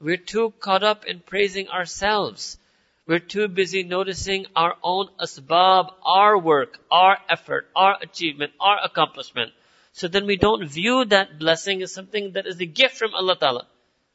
[0.00, 2.58] We're too caught up in praising ourselves.
[3.06, 9.52] We're too busy noticing our own asbab, our work, our effort, our achievement, our accomplishment.
[9.92, 13.36] So then we don't view that blessing as something that is a gift from Allah
[13.38, 13.66] Ta'ala.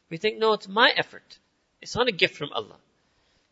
[0.09, 1.39] We think, no, it's my effort.
[1.81, 2.75] It's not a gift from Allah.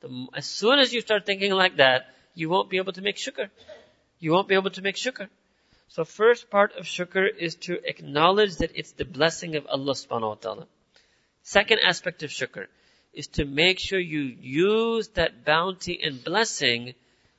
[0.02, 3.16] The, as soon as you start thinking like that, you won't be able to make
[3.16, 3.50] shukr.
[4.20, 5.30] You won't be able to make shukr.
[5.88, 10.30] So first part of shukr is to acknowledge that it's the blessing of Allah subhanahu
[10.30, 10.68] wa ta'ala.
[11.44, 12.68] Second aspect of shukr
[13.14, 16.94] is to make sure you use that bounty and blessing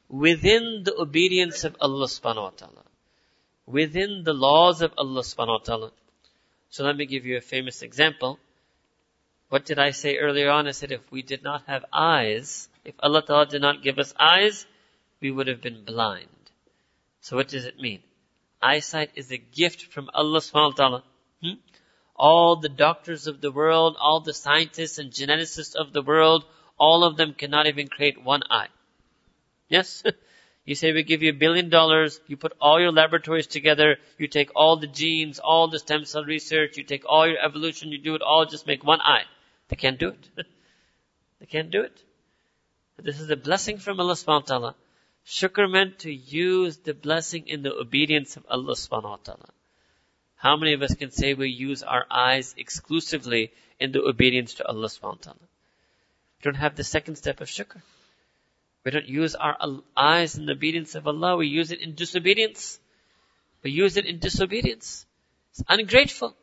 [0.09, 2.85] within the obedience of Allah subhanahu wa ta'ala.
[3.67, 5.91] Within the laws of Allah subhanahu wa ta'ala.
[6.71, 8.39] So let me give you a famous example.
[9.49, 10.69] What did I say earlier on?
[10.69, 14.15] I said if we did not have eyes, if Allah Ta'ala did not give us
[14.19, 14.67] eyes,
[15.21, 16.29] we would have been blind.
[17.21, 18.01] So what does it mean?
[18.63, 21.05] Eyesight is a gift from Allah subhanahu wa ta'ala.
[21.43, 21.59] Hmm?
[22.21, 26.45] All the doctors of the world, all the scientists and geneticists of the world,
[26.79, 28.69] all of them cannot even create one eye.
[29.71, 30.03] Yes?
[30.67, 34.29] you say we give you a billion dollars, you put all your laboratories together, you
[34.29, 37.99] take all the genes, all the stem cell research, you take all your evolution, you
[37.99, 39.25] do it all, just make one eye.
[39.69, 40.29] They can't do it.
[41.41, 42.03] they can't do it.
[42.99, 44.75] This is a blessing from Allah subhanahu wa ta'ala.
[45.27, 49.49] Shukr meant to use the blessing in the obedience of Allah subhanahu wa ta'ala.
[50.41, 54.67] How many of us can say we use our eyes exclusively in the obedience to
[54.67, 55.49] Allah subhanahu wa ta'ala?
[56.39, 57.83] We don't have the second step of shukr.
[58.83, 59.59] We don't use our
[59.95, 62.81] eyes in the obedience of Allah, we use it in disobedience.
[63.63, 65.05] We use it in disobedience.
[65.51, 66.35] It's ungrateful.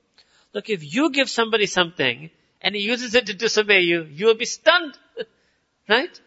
[0.53, 2.29] Look, if you give somebody something
[2.62, 4.95] and he uses it to disobey you, you will be stunned.
[5.89, 6.21] right?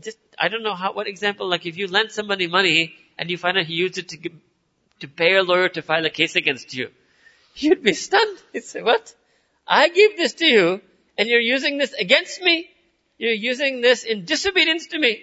[0.00, 3.38] just, I don't know how, what example, like if you lend somebody money and you
[3.38, 4.30] find out he used it to,
[5.00, 6.90] to pay a lawyer to file a case against you,
[7.54, 8.38] you'd be stunned.
[8.52, 9.14] You'd say, what?
[9.66, 10.80] I gave this to you
[11.18, 12.68] and you're using this against me?
[13.18, 15.22] You're using this in disobedience to me.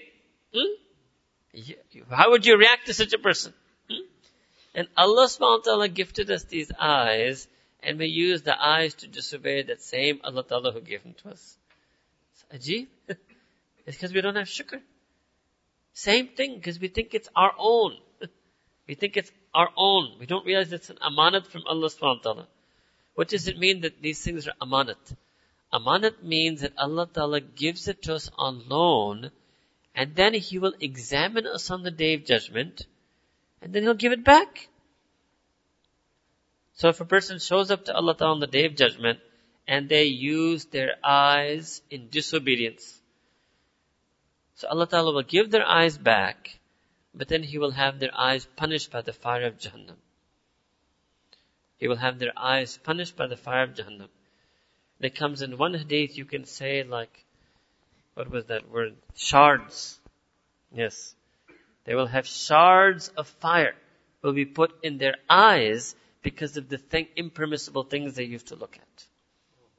[0.53, 1.61] Hmm?
[2.09, 3.53] How would you react to such a person?
[3.89, 4.05] Hmm?
[4.73, 7.47] And Allah subhanahu wa ta'ala gifted us these eyes
[7.83, 11.29] and we use the eyes to disobey that same Allah ta'ala who gave them to
[11.29, 11.57] us.
[12.33, 12.87] It's ajib.
[13.85, 14.79] It's because we don't have shukr.
[15.93, 17.97] Same thing, because we think it's our own.
[18.87, 20.17] we think it's our own.
[20.19, 22.47] We don't realize it's an amanat from Allah subhanahu wa ta'ala.
[23.15, 25.15] What does it mean that these things are amanat?
[25.71, 29.31] Amanat means that Allah ta'ala gives it to us on loan,
[29.95, 32.85] and then He will examine us on the day of judgment,
[33.61, 34.67] and then He'll give it back.
[36.75, 39.19] So if a person shows up to Allah ta'ala on the day of judgment,
[39.67, 42.99] and they use their eyes in disobedience,
[44.55, 46.59] so Allah Ta'ala will give their eyes back,
[47.13, 49.97] but then He will have their eyes punished by the fire of Jahannam.
[51.77, 54.09] He will have their eyes punished by the fire of Jahannam.
[54.99, 57.25] That comes in one hadith, you can say like,
[58.13, 58.95] what was that word?
[59.15, 59.99] Shards.
[60.71, 61.15] Yes.
[61.85, 63.75] They will have shards of fire
[64.21, 68.55] will be put in their eyes because of the thing, impermissible things they used to
[68.55, 69.05] look at.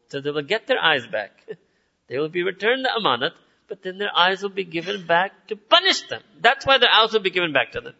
[0.08, 1.32] So they will get their eyes back.
[2.08, 3.32] they will be returned the amanat,
[3.68, 6.22] but then their eyes will be given back to punish them.
[6.40, 7.94] That's why their eyes will be given back to them.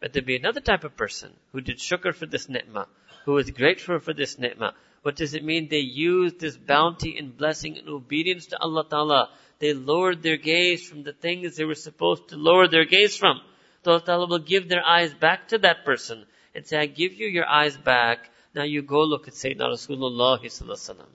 [0.00, 2.86] But there'll be another type of person who did shukr for this ni'mah,
[3.24, 4.74] who was grateful for this ni'mah.
[5.02, 5.68] What does it mean?
[5.68, 9.30] They used this bounty and blessing in obedience to Allah Ta'ala.
[9.58, 13.40] They lowered their gaze from the things they were supposed to lower their gaze from.
[13.84, 17.14] So Allah Ta'ala will give their eyes back to that person and say, I give
[17.14, 18.30] you your eyes back.
[18.54, 21.06] Now you go look at Sayyidina Rasulullah Sallallahu.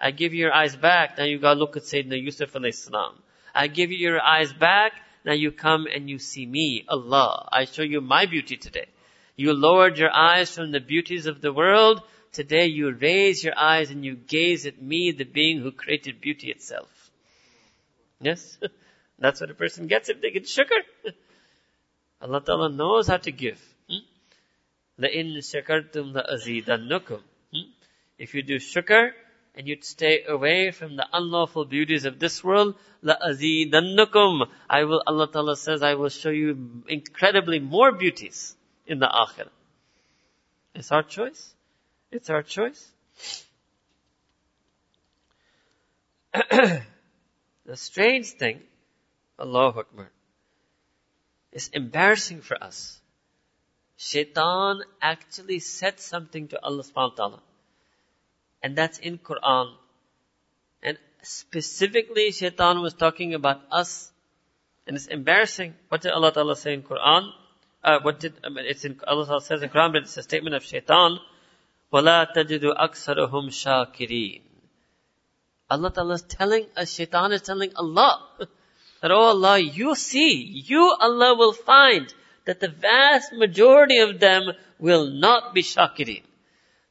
[0.00, 1.18] I give you your eyes back.
[1.18, 3.14] Now you gotta look at Sayyidina Yusuf alayhi salam.
[3.54, 4.92] I give you your eyes back.
[5.24, 7.48] Now you come and you see me, Allah.
[7.50, 8.86] I show you my beauty today.
[9.36, 12.02] You lowered your eyes from the beauties of the world.
[12.32, 16.50] Today you raise your eyes and you gaze at me, the being who created beauty
[16.50, 16.88] itself.
[18.20, 18.58] Yes?
[19.18, 20.82] That's what a person gets if they get shukr.
[22.22, 23.60] Allah Ta'ala knows how to give.
[24.98, 27.20] لَإِن شَكَرْتُمْ لَأَزِيدَنَّكُمْ
[28.18, 29.12] If you do shukr,
[29.57, 35.31] and you'd stay away from the unlawful beauties of this world, لَأَزِيدَنَّكُمْ I will, Allah
[35.31, 38.55] Ta'ala says, I will show you incredibly more beauties
[38.87, 39.49] in the akhirah.
[40.73, 41.53] It's our choice.
[42.11, 42.91] It's our choice.
[46.33, 46.81] the
[47.75, 48.61] strange thing,
[49.39, 50.09] Allahu Akbar,
[51.51, 52.99] is embarrassing for us.
[53.97, 57.41] Shaitan actually said something to Allah subhanahu wa ta'ala.
[58.61, 59.73] And that's in Quran.
[60.81, 64.13] And specifically, Shaitan was talking about us
[64.85, 65.73] And it's embarrassing.
[65.89, 67.31] What did Allah Ta'ala say in Quran?
[67.83, 70.23] Uh, what did, I mean, it's in, Allah Ta'ala says in Quran, but it's a
[70.23, 71.19] statement of shaitan.
[71.91, 74.41] وَلَا تَجِدُ أَكْثَرَهُمْ شَاكِرِينَ
[75.69, 78.27] Allah Ta'ala is telling us, shaitan is telling Allah,
[79.01, 82.13] that, oh Allah, you see, you Allah will find
[82.45, 86.23] that the vast majority of them will not be shakirin.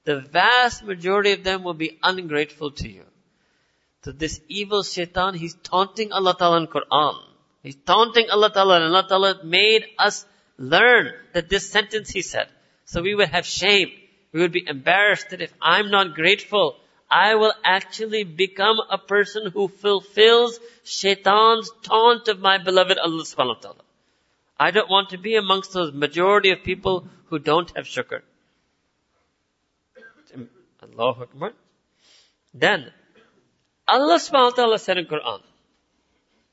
[0.08, 3.04] The vast majority of them will be ungrateful to you.
[4.06, 7.16] So this evil shaitan, he's taunting Allah Ta'ala in Quran.
[7.62, 10.26] He's taunting Allah Ta'ala and Allah Ta'ala made us
[10.58, 12.48] learn that this sentence he said.
[12.86, 13.92] So we would have shame.
[14.32, 16.78] We would be embarrassed that if I'm not grateful,
[17.12, 23.58] I will actually become a person who fulfills shaitan's taunt of my beloved Allah subhanahu
[23.58, 23.84] wa ta'ala.
[24.58, 28.22] I don't want to be amongst those majority of people who don't have shukr.
[30.87, 31.53] Allahu Akbar.
[32.55, 32.93] Then,
[33.89, 35.41] Allah subhanahu wa ta'ala said in Quran,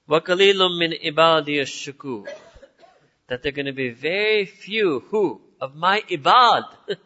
[0.10, 2.28] وَقَلِيلٌ مِّنْ إِبَادِيَ الشُّكُورِ
[3.28, 6.64] That there are going to be very few who, of my ibad,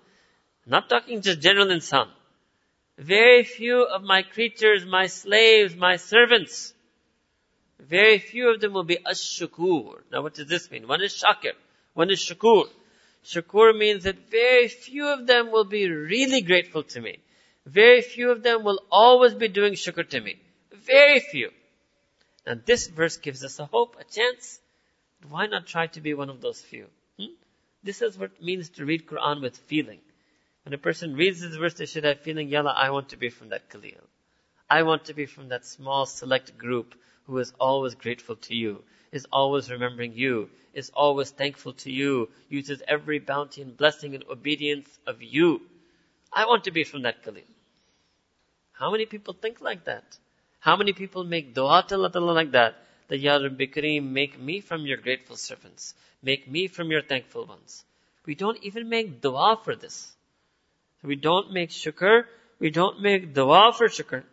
[0.66, 2.08] not talking just general insan,
[2.98, 6.74] very few of my creatures, my slaves, my servants,
[7.80, 10.04] very few of them will be ash-shukur.
[10.12, 10.88] Now what does this mean?
[10.88, 11.54] One is shakir,
[11.94, 12.68] one is shukur.
[13.25, 17.19] Shukur means that very few of them will be really grateful to me.
[17.67, 20.41] Very few of them will always be doing shukr to me.
[20.73, 21.51] Very few.
[22.47, 24.61] And this verse gives us a hope, a chance.
[25.29, 26.87] Why not try to be one of those few?
[27.19, 27.35] Hmm?
[27.83, 30.01] This is what it means to read Quran with feeling.
[30.65, 33.29] When a person reads this verse, they should have feeling, Yalla, I want to be
[33.29, 34.01] from that qalil.
[34.71, 38.83] I want to be from that small select group who is always grateful to you,
[39.13, 44.25] is always remembering you, is always thankful to you, uses every bounty and blessing and
[44.31, 45.63] obedience of you.
[46.33, 47.45] I want to be from that qalil.
[48.73, 50.05] How many people think like that?
[50.61, 52.77] How many people make dua to Allah like that?
[53.09, 55.95] That Ya Rabbi Kareem, make me from your grateful servants.
[56.23, 57.85] Make me from your thankful ones.
[58.27, 60.13] We don't even make dua for this.
[61.03, 62.25] We don't make shukr.
[62.59, 64.25] We don't make dua for shukr.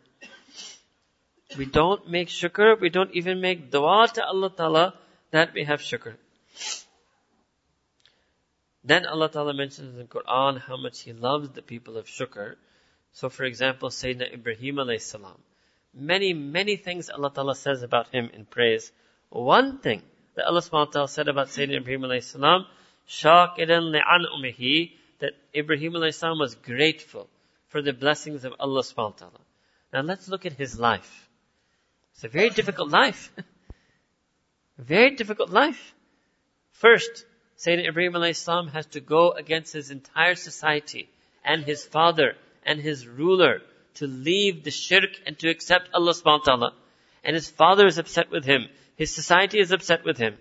[1.58, 2.80] We don't make shukr.
[2.80, 4.94] We don't even make dua to Allah Ta'ala
[5.32, 6.16] that we have shukr.
[8.84, 12.56] Then Allah Ta'ala mentions in Quran how much He loves the people of shukr.
[13.14, 15.38] So for example, Sayyidina Ibrahim alayhi salam.
[15.94, 18.92] Many, many things Allah Ta'ala says about him in praise.
[19.30, 20.02] One thing
[20.36, 22.66] that Allah subhanahu wa ta'ala said about Sayyidina Ibrahim alayhi salam,
[23.08, 27.30] shakiran li'an umihi, that Ibrahim alayhi salam was grateful
[27.70, 29.42] for the blessings of Allah subhanahu wa ta'ala.
[29.94, 31.25] Now let's look at his life.
[32.16, 33.32] It's a very difficult life.
[34.78, 35.94] very difficult life.
[36.72, 37.26] First,
[37.58, 41.10] Sayyidina Ibrahim salam has to go against his entire society
[41.44, 43.62] and his father and his ruler
[43.96, 46.74] to leave the shirk and to accept Allah subhanahu wa ta'ala.
[47.24, 48.70] And his father is upset with him.
[48.96, 50.38] His society is upset with him.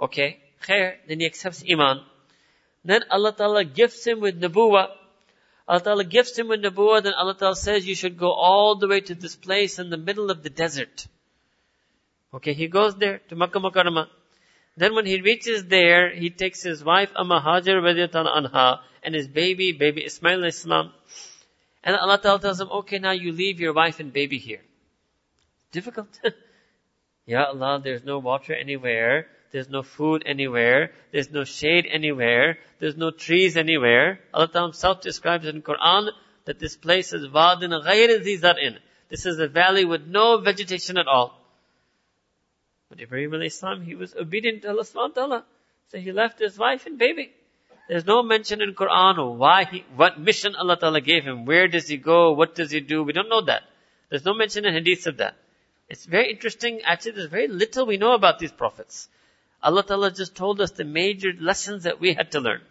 [0.00, 2.00] Okay, khair, then he accepts iman.
[2.84, 4.88] Then Allah Ta'ala gifts him with Nabuwa.
[5.68, 8.88] Allah Ta'ala gifts him with Nabuwa, then Allah Ta'ala says you should go all the
[8.88, 11.06] way to this place in the middle of the desert.
[12.34, 14.08] Okay, he goes there to Makkah Mukarramah.
[14.76, 19.72] Then when he reaches there, he takes his wife Amma Hajar anha and his baby,
[19.72, 20.92] baby Ismail Islam.
[21.84, 24.62] And Allah Ta'ala tells him, okay, now you leave your wife and baby here.
[25.72, 26.08] Difficult.
[27.24, 29.28] Ya Allah, there's no water anywhere.
[29.52, 30.92] There's no food anywhere.
[31.12, 32.58] There's no shade anywhere.
[32.78, 34.18] There's no trees anywhere.
[34.32, 36.10] Allah Ta'ala himself describes in Quran
[36.46, 38.78] that this place is Wadin Ghayr in.
[39.10, 41.38] This is a valley with no vegetation at all.
[42.88, 45.44] But Ibrahim al Islam, he was obedient to Allah subhanahu wa ta'ala.
[45.88, 47.32] So he left his wife and baby.
[47.88, 51.44] There's no mention in Quran why he, what mission Allah Ta'ala gave him.
[51.44, 52.32] Where does he go?
[52.32, 53.02] What does he do?
[53.02, 53.64] We don't know that.
[54.08, 55.36] There's no mention in hadith of that.
[55.90, 56.80] It's very interesting.
[56.84, 59.08] Actually, there's very little we know about these prophets.
[59.62, 62.62] Allah Ta'ala just told us the major lessons that we had to learn.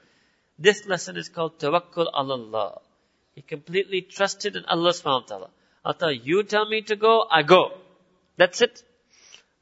[0.59, 2.81] This lesson is called Tawakkul Allah.
[3.33, 5.49] He completely trusted in Allah subhanahu wa ta'ala.
[5.85, 7.71] Allah you tell me to go, I go.
[8.37, 8.83] That's it.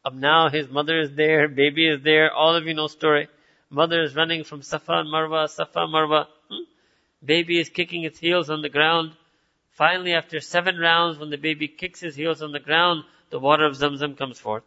[0.04, 3.28] Up now his mother is there, baby is there, all of you know story.
[3.70, 6.26] Mother is running from Safa and Marwa, Safa, Marwa.
[6.50, 6.64] Hmm?
[7.24, 9.12] Baby is kicking its heels on the ground.
[9.72, 13.66] Finally, after seven rounds, when the baby kicks his heels on the ground, the water
[13.66, 14.64] of Zamzam comes forth.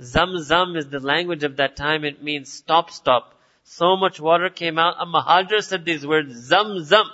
[0.00, 2.04] Zamzam is the language of that time.
[2.04, 3.34] It means stop, stop.
[3.64, 4.94] So much water came out.
[4.98, 7.04] A Mahajar said these words, Zamzam.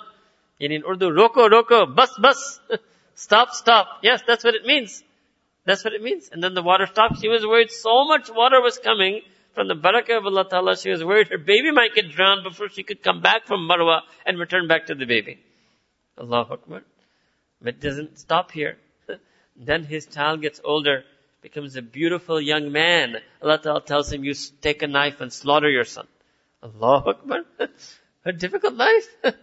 [0.59, 2.59] And in Urdu, roko, roko, bus, bus.
[3.15, 3.99] stop, stop.
[4.01, 5.03] Yes, that's what it means.
[5.65, 6.29] That's what it means.
[6.31, 7.19] And then the water stopped.
[7.21, 9.21] She was worried so much water was coming
[9.53, 10.77] from the barakah of Allah Ta'ala.
[10.77, 13.99] She was worried her baby might get drowned before she could come back from Marwa
[14.25, 15.39] and return back to the baby.
[16.17, 16.83] Allahu Akbar.
[17.59, 18.77] But it doesn't stop here.
[19.57, 21.03] then his child gets older
[21.41, 23.15] becomes a beautiful young man.
[23.41, 26.07] Allah Ta'ala tells him, you take a knife and slaughter your son.
[26.63, 27.39] Allah Akbar.
[28.25, 29.07] a difficult life.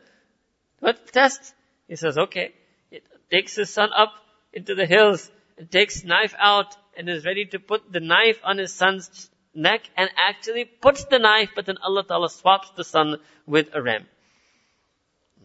[0.80, 1.54] what test?
[1.88, 2.52] He says, okay.
[2.90, 4.12] It takes his son up
[4.52, 8.58] into the hills and takes knife out and is ready to put the knife on
[8.58, 13.16] his son's neck and actually puts the knife, but then Allah Ta'ala swaps the son
[13.46, 14.06] with a ram.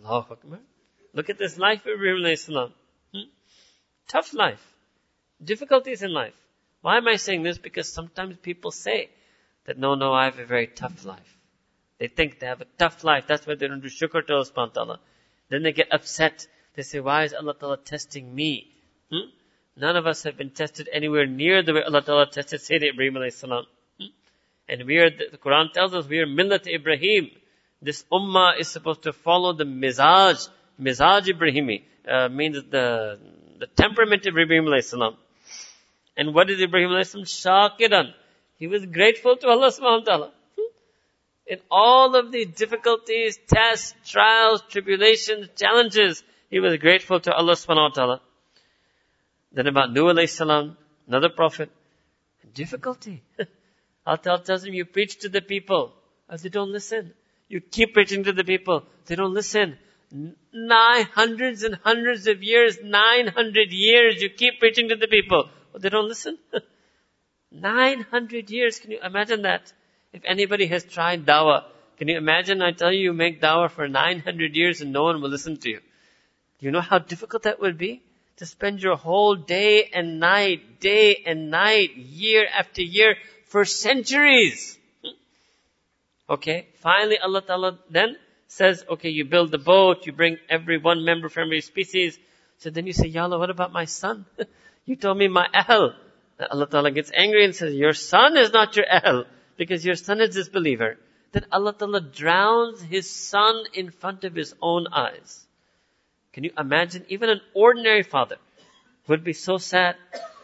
[0.04, 0.60] Allahu Akbar.
[1.14, 2.38] Look at this life of Ibrahim
[3.14, 3.20] hmm?
[4.08, 4.66] Tough life.
[5.44, 6.34] Difficulties in life.
[6.82, 7.58] Why am I saying this?
[7.58, 9.10] Because sometimes people say
[9.66, 11.38] that no, no, I have a very tough life.
[12.00, 13.26] They think they have a tough life.
[13.28, 15.00] That's why they don't do shukr to Allah.
[15.50, 16.48] Then they get upset.
[16.76, 18.72] They say, why is Allah ta'ala testing me?
[19.12, 19.30] Hmm?
[19.76, 23.16] None of us have been tested anywhere near the way Allah ta'ala tested Sayyidina Ibrahim.
[23.16, 24.06] Hmm?
[24.70, 27.32] And we are, the Quran tells us we are millat Ibrahim.
[27.82, 33.20] This ummah is supposed to follow the mizaj, mizaj Ibrahimi, uh, means the,
[33.60, 35.16] the temperament of Ibrahim alayhi salam.
[36.18, 37.26] And what is Ibrahim salam?
[37.26, 38.14] Shakiran.
[38.58, 40.32] He was grateful to Allah subhanahu wa ta'ala.
[40.58, 40.72] Hmm?
[41.48, 47.90] In all of the difficulties, tests, trials, tribulations, challenges, he was grateful to Allah subhanahu
[47.90, 48.22] wa ta'ala.
[49.52, 51.72] Then about Nuh alayhi salam, another prophet,
[52.54, 53.24] difficulty.
[54.06, 55.94] Allah tells him, you preach to the people.
[56.30, 57.14] As they don't listen.
[57.48, 58.84] You keep preaching to the people.
[59.06, 59.78] They don't listen.
[60.12, 65.50] Nine hundreds and hundreds of years, 900 years, you keep preaching to the people.
[65.80, 66.38] They don't listen.
[67.52, 69.72] 900 years, can you imagine that?
[70.14, 71.64] If anybody has tried dawah,
[71.98, 75.22] can you imagine I tell you you make dawah for 900 years and no one
[75.22, 75.80] will listen to you?
[76.60, 78.02] Do you know how difficult that would be?
[78.38, 83.16] To spend your whole day and night, day and night, year after year,
[83.46, 84.78] for centuries.
[85.04, 86.34] Hmm?
[86.34, 88.16] Okay, finally Allah Ta'ala then
[88.48, 92.18] says, okay, you build the boat, you bring every one member from every species.
[92.60, 94.26] So then you say, Ya Allah, what about my son?
[94.90, 95.94] you told me my ahl.
[96.52, 99.26] Allah Ta'ala gets angry and says, your son is not your ahl,
[99.58, 100.98] because your son is disbeliever.
[101.32, 105.46] Then Allah Ta'ala drowns his son in front of his own eyes.
[106.34, 107.06] Can you imagine?
[107.10, 108.38] Even an ordinary father
[109.08, 109.96] would be so sad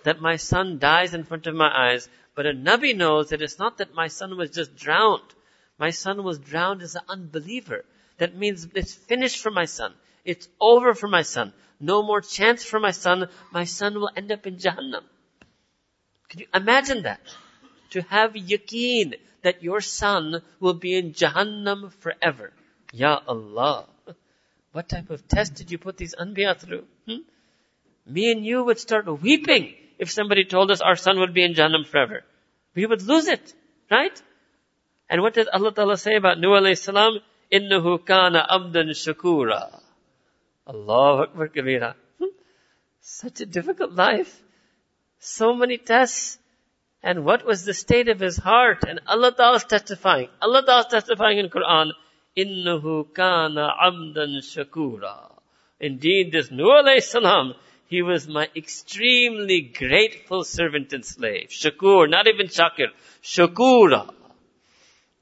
[0.03, 2.09] that my son dies in front of my eyes.
[2.35, 5.33] But a Nabi knows that it's not that my son was just drowned.
[5.79, 7.85] My son was drowned as an unbeliever.
[8.17, 9.93] That means it's finished for my son.
[10.25, 11.53] It's over for my son.
[11.79, 13.29] No more chance for my son.
[13.51, 15.03] My son will end up in Jahannam.
[16.29, 17.21] Can you imagine that?
[17.91, 19.13] To have yaqeen
[19.43, 22.51] that your son will be in Jahannam forever.
[22.91, 23.85] Ya Allah.
[24.71, 26.85] What type of test did you put these anbiya through?
[27.07, 27.23] Hmm?
[28.05, 31.53] Me and you would start weeping if somebody told us our son would be in
[31.53, 32.23] Jahannam forever.
[32.75, 33.53] We would lose it,
[33.89, 34.21] right?
[35.09, 37.19] And what does Allah Ta'ala say about Nuh alayhi salam?
[37.51, 39.79] Innahu kana abdan shakura.
[40.67, 41.93] Allahu Akbar kabira.
[42.19, 42.25] Hmm?
[43.01, 44.41] Such a difficult life.
[45.19, 46.39] So many tests.
[47.03, 48.83] And what was the state of his heart?
[48.87, 50.29] And Allah Ta'ala is testifying.
[50.41, 51.91] Allah Ta'ala is testifying in Quran.
[52.35, 55.31] Innahu kana abdan shakura.
[55.79, 57.53] Indeed, this Nuh alayhi salam,
[57.87, 61.49] he was my extremely grateful servant and slave.
[61.49, 62.87] Shakur, not even shakir.
[63.21, 64.11] Shakura.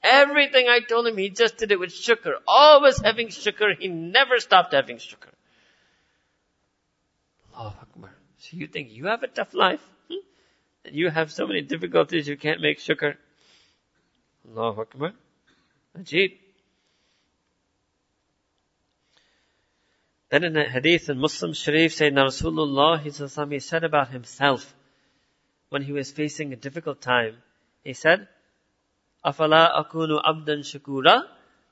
[0.02, 2.34] Everything I told him, he just did it with shukr.
[2.48, 3.78] Always having shukr.
[3.78, 5.33] He never stopped having shukr.
[7.56, 8.12] Allahu Akbar.
[8.40, 9.82] So you think you have a tough life?
[10.10, 10.24] Hmm?
[10.92, 13.16] You have so many difficulties you can't make shukr.
[14.50, 15.14] Allahu Akbar.
[15.98, 16.38] Ajib.
[20.30, 23.00] Then in the hadith in Muslim Sharif, Sayyidina Rasulullah,
[23.52, 24.74] he said about himself,
[25.70, 27.38] when he was facing a difficult time,
[27.84, 28.28] he said,
[29.24, 31.24] Afala akunu abdan shakura?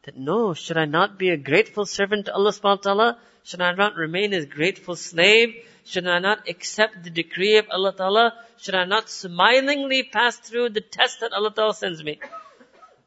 [0.03, 3.19] That no, should I not be a grateful servant to Allah subhanahu wa ta'ala?
[3.43, 5.55] Should I not remain a grateful slave?
[5.83, 8.33] Should I not accept the decree of Allah ta'ala?
[8.57, 12.19] Should I not smilingly pass through the test that Allah ta'ala sends me?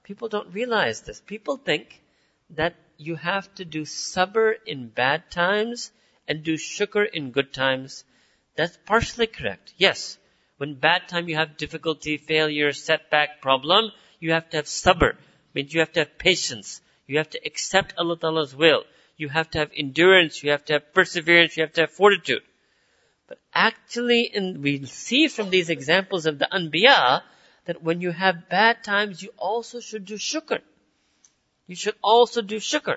[0.02, 1.20] People don't realize this.
[1.20, 2.00] People think
[2.50, 5.92] that you have to do sabr in bad times
[6.28, 8.04] and do shukr in good times.
[8.56, 9.72] That's partially correct.
[9.76, 10.18] Yes.
[10.56, 15.16] When bad time you have difficulty, failure, setback, problem, you have to have sabr.
[15.54, 16.80] Means you have to have patience.
[17.06, 18.84] You have to accept Allah Ta'ala's will.
[19.16, 20.42] You have to have endurance.
[20.42, 21.56] You have to have perseverance.
[21.56, 22.42] You have to have fortitude.
[23.26, 27.22] But actually, in, we see from these examples of the Anbiya
[27.64, 30.60] that when you have bad times, you also should do shukr.
[31.66, 32.96] You should also do shukr.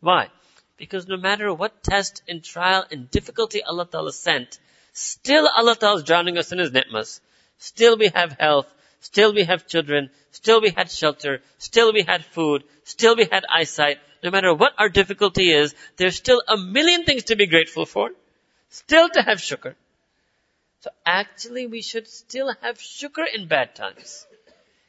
[0.00, 0.28] Why?
[0.76, 4.58] Because no matter what test and trial and difficulty Allah Ta'ala sent,
[4.92, 7.20] still Allah Ta'ala is drowning us in His ni'mas.
[7.58, 8.66] Still we have health.
[9.00, 10.10] Still we have children.
[10.32, 11.42] Still we had shelter.
[11.58, 12.64] Still we had food.
[12.84, 13.98] Still we had eyesight.
[14.22, 18.10] No matter what our difficulty is, there's still a million things to be grateful for.
[18.70, 19.74] Still to have shukr.
[20.80, 24.26] So actually we should still have shukr in bad times.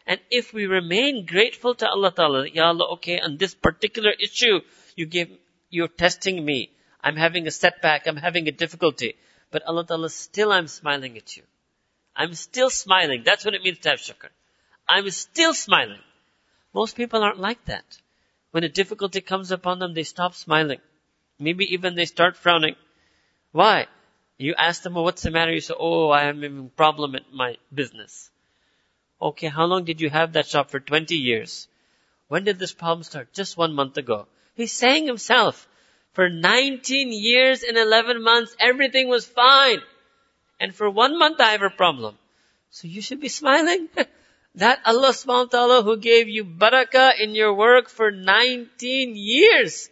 [0.05, 4.61] And if we remain grateful to Allah Ta'ala, Ya Allah, okay, on this particular issue,
[4.95, 5.29] you give,
[5.69, 6.71] you're testing me.
[7.03, 9.15] I'm having a setback, I'm having a difficulty.
[9.49, 11.43] But Allah Ta'ala, still I'm smiling at you.
[12.15, 13.23] I'm still smiling.
[13.25, 14.29] That's what it means to have shukr.
[14.87, 16.01] I'm still smiling.
[16.73, 17.97] Most people aren't like that.
[18.51, 20.79] When a difficulty comes upon them, they stop smiling.
[21.39, 22.75] Maybe even they start frowning.
[23.51, 23.87] Why?
[24.37, 25.53] You ask them, well, what's the matter?
[25.53, 28.29] You say, oh, I am having a problem at my business.
[29.21, 30.79] Okay, how long did you have that shop for?
[30.79, 31.67] 20 years.
[32.27, 33.33] When did this problem start?
[33.33, 34.27] Just one month ago.
[34.55, 35.67] He's saying himself,
[36.13, 39.81] for 19 years and 11 months, everything was fine.
[40.59, 42.17] And for one month I have a problem.
[42.69, 43.89] So you should be smiling.
[44.55, 49.89] that Allah subhanahu wa ta'ala who gave you barakah in your work for 19 years.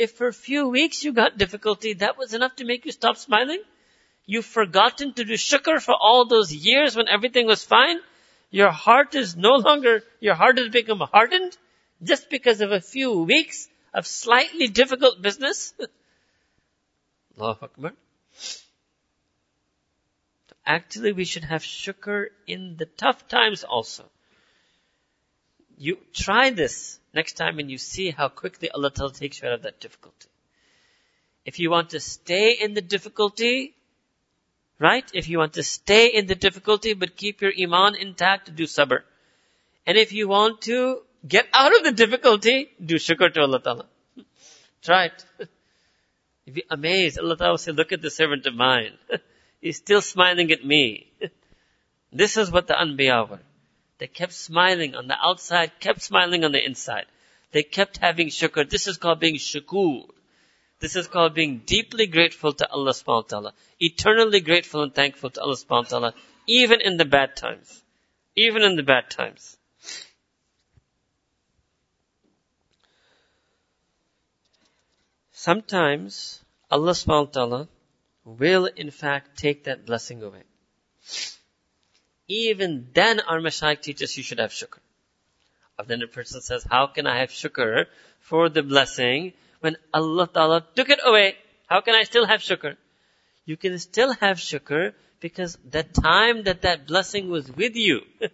[0.00, 3.18] If for a few weeks you got difficulty, that was enough to make you stop
[3.18, 3.62] smiling?
[4.24, 7.98] You've forgotten to do shukr for all those years when everything was fine?
[8.50, 11.54] Your heart is no longer, your heart has become hardened
[12.02, 15.74] just because of a few weeks of slightly difficult business?
[17.38, 17.92] Allahu Akbar.
[20.64, 24.08] Actually, we should have shukr in the tough times also.
[25.76, 29.54] You try this next time and you see how quickly Allah Ta'ala takes you out
[29.54, 30.28] of that difficulty.
[31.44, 33.74] If you want to stay in the difficulty,
[34.78, 35.10] right?
[35.14, 39.00] If you want to stay in the difficulty but keep your iman intact, do sabr.
[39.86, 43.86] And if you want to get out of the difficulty, do shukr to Allah Ta'ala.
[44.82, 45.24] Try it.
[46.44, 47.18] You'd be amazed.
[47.18, 48.92] Allah Ta'ala will say, look at the servant of mine.
[49.60, 51.12] He's still smiling at me.
[52.12, 53.40] this is what the Anbiya were.
[54.00, 57.04] They kept smiling on the outside, kept smiling on the inside.
[57.52, 58.68] They kept having shukr.
[58.68, 60.08] This is called being shukur.
[60.78, 63.54] This is called being deeply grateful to Allah subhanahu wa ta'ala.
[63.78, 66.14] Eternally grateful and thankful to Allah subhanahu wa ta'ala.
[66.46, 67.82] Even in the bad times.
[68.34, 69.58] Even in the bad times.
[75.32, 77.68] Sometimes Allah subhanahu wa ta'ala
[78.24, 80.44] will in fact take that blessing away.
[82.30, 84.78] Even then our Mashayikh teaches you should have shukr.
[85.76, 87.86] But then a person says, how can I have shukr
[88.20, 91.36] for the blessing when Allah Ta'ala took it away?
[91.66, 92.76] How can I still have shukr?
[93.46, 98.02] You can still have shukr because the time that that blessing was with you,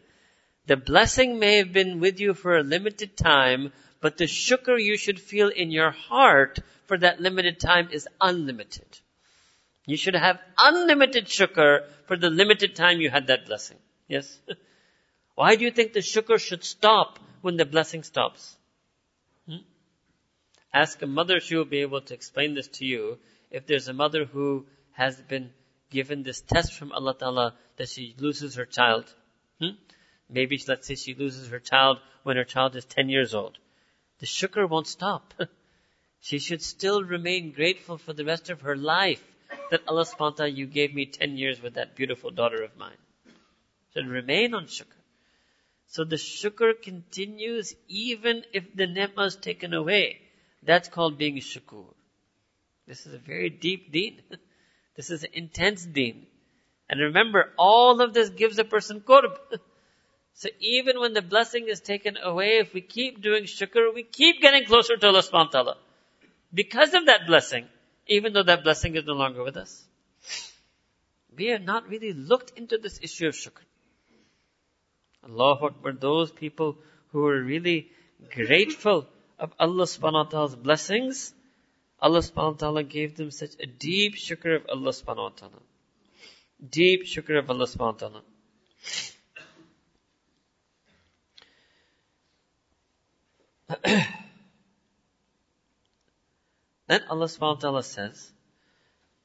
[0.67, 3.73] the blessing may have been with you for a limited time,
[4.03, 9.01] but the shukr you should feel in your heart for that limited time is unlimited.
[9.87, 13.79] You should have unlimited shukr for the limited time you had that blessing.
[14.09, 14.41] Yes?
[15.35, 18.57] Why do you think the shukr should stop when the blessing stops?
[19.49, 19.65] Hmm?
[20.73, 23.19] Ask a mother, she will be able to explain this to you.
[23.51, 25.51] If there's a mother who has been
[25.91, 29.13] given this test from Allah Ta'ala that she loses her child.
[29.61, 29.77] Hmm?
[30.29, 33.59] Maybe, let's say she loses her child when her child is 10 years old.
[34.19, 35.35] The shukr won't stop.
[36.21, 39.23] she should still remain grateful for the rest of her life
[39.71, 42.97] that Allah subhanahu wa you gave me 10 years with that beautiful daughter of mine.
[43.97, 45.01] Should remain on shukr.
[45.87, 50.21] So the shukr continues even if the ni'mah is taken away.
[50.63, 51.87] That's called being shukur.
[52.87, 54.21] This is a very deep deen.
[54.97, 56.27] this is an intense deen.
[56.91, 59.39] And remember, all of this gives a person qurb.
[60.35, 64.43] so even when the blessing is taken away, if we keep doing shukr, we keep
[64.43, 65.77] getting closer to Allah subhanahu wa ta'ala.
[66.53, 67.67] Because of that blessing
[68.07, 69.85] even though that blessing is no longer with us.
[71.37, 73.65] We have not really looked into this issue of shukr.
[75.27, 76.77] Allahu Akbar, those people
[77.09, 77.91] who are really
[78.35, 79.07] grateful
[79.39, 81.35] of Allah subhanahu wa ta'ala's blessings,
[82.01, 85.63] Allah subhanahu wa ta'ala gave them such a deep shukr of Allah subhanahu wa ta'ala.
[86.71, 88.23] Deep shukr of Allah subhanahu wa ta'ala.
[96.87, 98.31] Then Allah subhanahu wa ta'ala says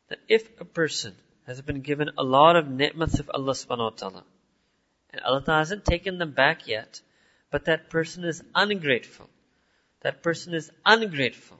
[0.10, 1.14] that if a person
[1.46, 4.24] has been given a lot of ni'mats of Allah subhanahu wa ta'ala,
[5.11, 7.01] and Allah ta'ala hasn't taken them back yet,
[7.51, 9.29] but that person is ungrateful,
[10.03, 11.59] that person is ungrateful,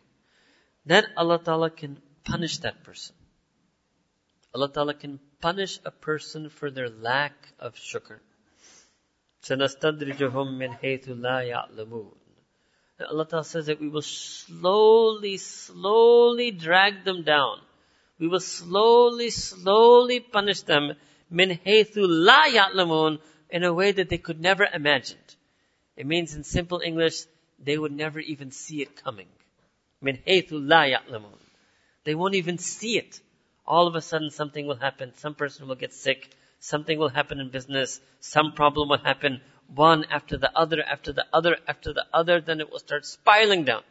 [0.85, 3.17] then Allah ta'ala can punish that person.
[4.55, 8.19] Allah ta'ala can punish a person for their lack of shukr.
[9.43, 12.17] سَنَسْتَدْرِجُهُمْ مِنْ حَيْثُ لَا يَعْلَمُونَ
[12.99, 17.61] Allah Ta'ala says that we will slowly, slowly drag them down.
[18.19, 20.93] We will slowly, slowly punish them
[21.29, 23.19] min haythu la ya'lamun
[23.52, 25.18] in a way that they could never imagine.
[25.98, 27.26] It means in simple English,
[27.60, 29.28] they would never even see it coming.
[30.02, 31.38] Min haythu la ya'lamun.
[32.06, 33.20] They won't even see it.
[33.68, 35.14] All of a sudden something will happen.
[35.18, 36.34] Some person will get sick.
[36.60, 38.00] Something will happen in business.
[38.20, 39.42] Some problem will happen.
[39.74, 42.42] One after the other, after the other, after the other.
[42.42, 43.84] Then it will start spiraling down.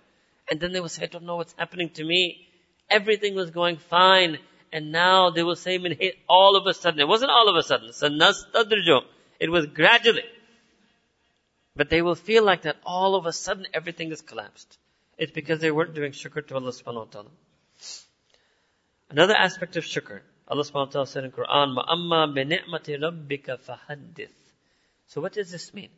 [0.50, 2.48] And then they will say, I don't know what's happening to me.
[2.88, 4.38] Everything was going fine.
[4.72, 5.78] And now they will say,
[6.28, 7.00] all of a sudden.
[7.00, 7.92] It wasn't all of a sudden.
[9.39, 10.23] It was gradually.
[11.75, 14.77] But they will feel like that all of a sudden everything has collapsed.
[15.17, 17.29] It's because they weren't doing shukr to Allah subhanahu wa ta'ala.
[19.09, 20.21] Another aspect of shukr.
[20.47, 24.29] Allah subhanahu wa ta'ala said in Quran, وَأَمَّا بِنِعْمَةِ رَبِّكَ فَحَدِّث
[25.07, 25.89] So what does this mean?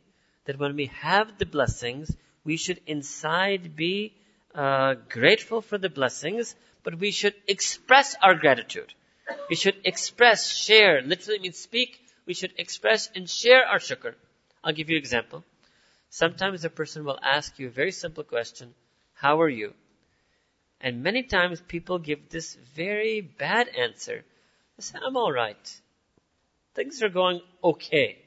[0.46, 4.14] That when we have the blessings, we should inside be
[4.54, 8.92] uh, grateful for the blessings, but we should express our gratitude.
[9.50, 12.00] We should express, share, literally means speak.
[12.25, 14.15] we should express and share our shukr.
[14.63, 15.43] I'll give you an example.
[16.09, 18.73] Sometimes a person will ask you a very simple question,
[19.13, 19.73] how are you?
[20.79, 24.23] And many times people give this very bad answer.
[24.77, 25.81] They say, I'm alright.
[26.75, 28.17] Things are going okay.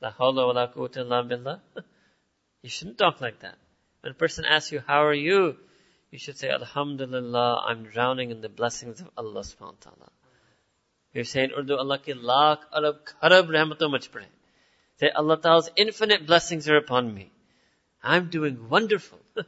[0.00, 1.60] La hawla wa la quwwata illa billah.
[2.62, 3.56] You shouldn't talk like that.
[4.02, 5.56] When a person asks you, how are you?
[6.12, 10.12] You should say, Alhamdulillah, I'm drowning in the blessings of Allah subhanahu wa ta'ala.
[11.14, 14.26] You say in Urdu, Allah ki lakh arab kharab rahmato much pade
[14.98, 17.30] that Allah Ta'ala's infinite blessings are upon me.
[18.02, 19.18] I'm doing wonderful.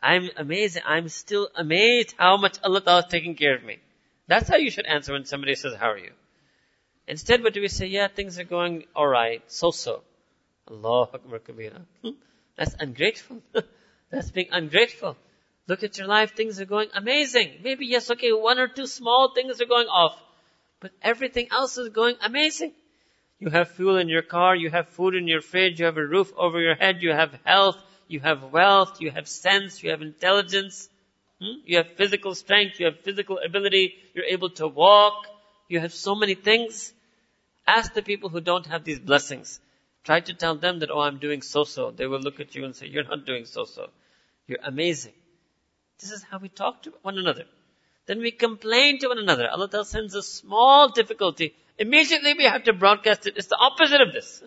[0.00, 0.82] I'm amazing.
[0.86, 3.78] I'm still amazed how much Allah Ta'ala is taking care of me.
[4.26, 6.12] That's how you should answer when somebody says, how are you?
[7.08, 7.86] Instead, what do we say?
[7.86, 10.02] Yeah, things are going alright, so-so.
[10.68, 11.80] Allah Akbar Kabira.
[12.04, 12.10] Hmm?
[12.56, 13.42] That's ungrateful.
[14.10, 15.16] That's being ungrateful.
[15.66, 17.60] Look at your life, things are going amazing.
[17.64, 20.16] Maybe yes, okay, one or two small things are going off.
[20.80, 22.72] But everything else is going amazing.
[23.38, 26.06] You have fuel in your car, you have food in your fridge, you have a
[26.06, 27.76] roof over your head, you have health,
[28.06, 30.88] you have wealth, you have sense, you have intelligence,
[31.40, 31.60] hmm?
[31.64, 35.26] you have physical strength, you have physical ability, you're able to walk,
[35.68, 36.92] you have so many things.
[37.66, 39.60] Ask the people who don't have these blessings.
[40.04, 41.90] Try to tell them that, oh, I'm doing so-so.
[41.92, 43.90] They will look at you and say, you're not doing so-so.
[44.46, 45.12] You're amazing.
[46.00, 47.44] This is how we talk to one another.
[48.10, 49.48] Then we complain to one another.
[49.48, 53.38] Allah sends a small difficulty Immediately we have to broadcast it.
[53.38, 54.42] It's the opposite of this.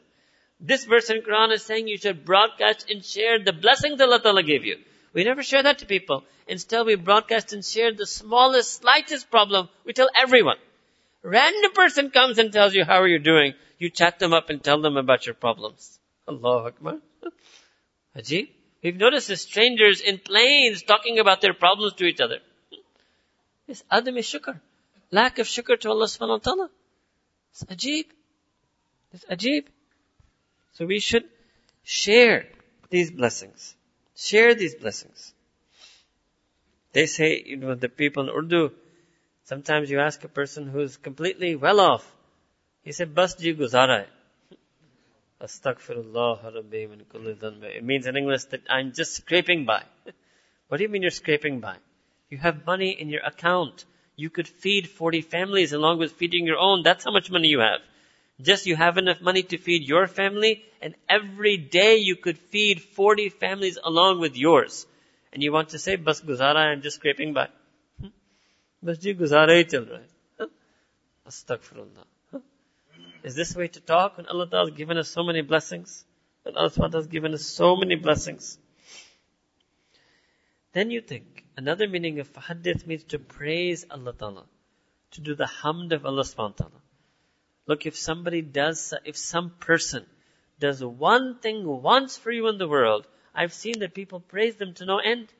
[0.59, 4.43] This verse in Quran is saying you should broadcast and share the blessings Allah Ta'ala
[4.43, 4.77] gave you.
[5.13, 6.23] We never share that to people.
[6.47, 9.67] Instead we broadcast and share the smallest, slightest problem.
[9.83, 10.57] We tell everyone.
[11.23, 13.55] Random person comes and tells you how are you doing.
[13.79, 15.99] You chat them up and tell them about your problems.
[16.27, 16.97] Allah Akbar.
[18.15, 18.49] Ajib.
[18.83, 22.41] We've noticed the strangers in planes talking about their problems to each other.
[23.67, 24.59] It's Adam is shukr.
[25.11, 26.69] Lack of shukr to Allah subhanahu wa ta'ala.
[27.51, 28.05] It's ajib.
[29.13, 29.65] It's ajib.
[30.73, 31.25] So we should
[31.83, 32.45] share
[32.89, 33.75] these blessings.
[34.15, 35.33] Share these blessings.
[36.93, 38.71] They say, you know, the people in Urdu,
[39.45, 42.09] sometimes you ask a person who's completely well off,
[42.83, 44.05] he said, Bas ji guzara
[45.41, 49.83] Astaghfirullah min kulli It means in English that I'm just scraping by.
[50.67, 51.77] what do you mean you're scraping by?
[52.33, 56.57] You have money in your account you could feed 40 families along with feeding your
[56.57, 56.83] own.
[56.83, 57.81] That's how much money you have.
[58.41, 62.81] Just you have enough money to feed your family, and every day you could feed
[62.81, 64.85] 40 families along with yours.
[65.31, 67.47] And you want to say, Bas guzara, I'm just scraping by.
[67.99, 68.07] Hmm?
[68.81, 70.49] Bas ji guzara hi chal
[71.27, 72.41] Astaghfirullah.
[73.23, 76.03] Is this way to talk when Allah Ta'ala has given us so many blessings?
[76.43, 78.57] When Allah Ta'ala has given us so many blessings.
[80.73, 84.45] Then you think, another meaning of hadith means to praise Allah Ta'ala.
[85.11, 86.81] To do the hamd of Allah subhanahu ta'ala.
[87.67, 90.05] Look, if somebody does, if some person
[90.59, 94.73] does one thing once for you in the world, I've seen that people praise them
[94.75, 95.31] to no end.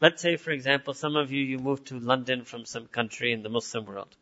[0.00, 3.42] Let's say, for example, some of you, you moved to London from some country in
[3.42, 4.16] the Muslim world.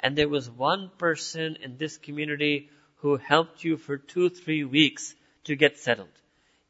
[0.00, 5.14] And there was one person in this community who helped you for two, three weeks
[5.44, 6.08] to get settled.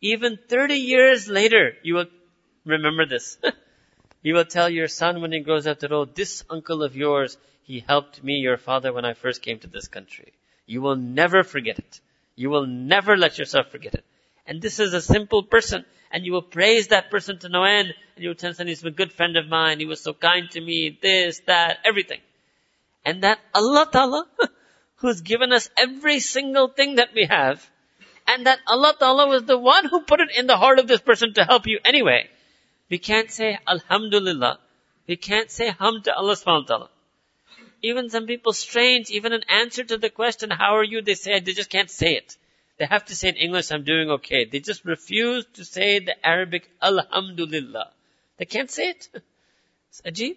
[0.00, 2.06] Even 30 years later, you will
[2.64, 3.38] remember this.
[4.22, 7.36] you will tell your son when he grows up that, oh, this uncle of yours,
[7.62, 10.32] he helped me, your father, when I first came to this country.
[10.66, 12.00] You will never forget it.
[12.34, 14.04] You will never let yourself forget it.
[14.46, 17.94] And this is a simple person, and you will praise that person to no end,
[18.16, 20.50] and you will tell him he's a good friend of mine, he was so kind
[20.52, 22.20] to me, this, that, everything.
[23.04, 24.26] And that Allah Ta'ala,
[24.96, 27.68] who's given us every single thing that we have,
[28.26, 31.00] and that Allah Ta'ala was the one who put it in the heart of this
[31.00, 32.28] person to help you anyway.
[32.90, 34.58] We can't say Alhamdulillah.
[35.06, 36.90] We can't say hamd to Allah subhanahu wa ta'ala.
[37.82, 41.38] Even some people strange, even an answer to the question, how are you, they say,
[41.40, 42.36] they just can't say it.
[42.78, 44.44] They have to say in English, I'm doing okay.
[44.44, 47.92] They just refuse to say the Arabic Alhamdulillah.
[48.38, 49.08] They can't say it.
[49.90, 50.36] It's ajib.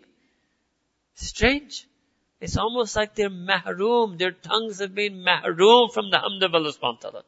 [1.16, 1.86] Strange.
[2.40, 6.72] It's almost like they're mahroom, their tongues have been mahroom from the hamd of Allah
[6.72, 7.24] subhanahu wa ta'ala.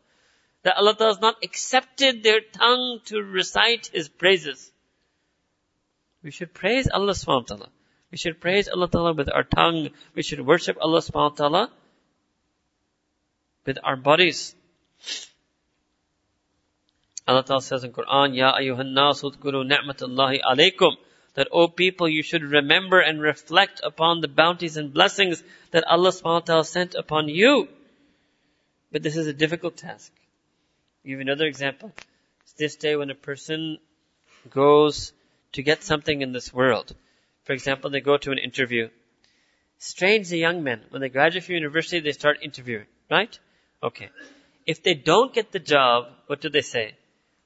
[0.64, 4.72] That Allah has not accepted their tongue to recite His praises.
[6.24, 7.70] We should praise Allah subhanahu wa ta'ala.
[8.12, 9.90] We should praise Allah ta'ala with our tongue.
[10.16, 11.72] We should worship Allah subhanahu wa ta'ala
[13.66, 14.56] with our bodies.
[17.28, 20.96] Allah Ta'ala says in Quran, Ya ayyuhan nasu udkuru ni'matullahi alaykum.
[21.36, 26.10] That, O people, you should remember and reflect upon the bounties and blessings that Allah
[26.10, 27.68] subhanahu wa ta'ala sent upon you.
[28.92, 30.12] But this is a difficult task.
[31.04, 31.92] I'll give another example.
[32.44, 33.80] It's this day when a person
[34.52, 35.12] goes
[35.54, 36.96] to get something in this world.
[37.44, 38.90] For example, they go to an interview.
[39.78, 43.38] Strange the young men, when they graduate from university, they start interviewing, right?
[43.82, 44.10] Okay.
[44.66, 46.96] If they don't get the job, what do they say?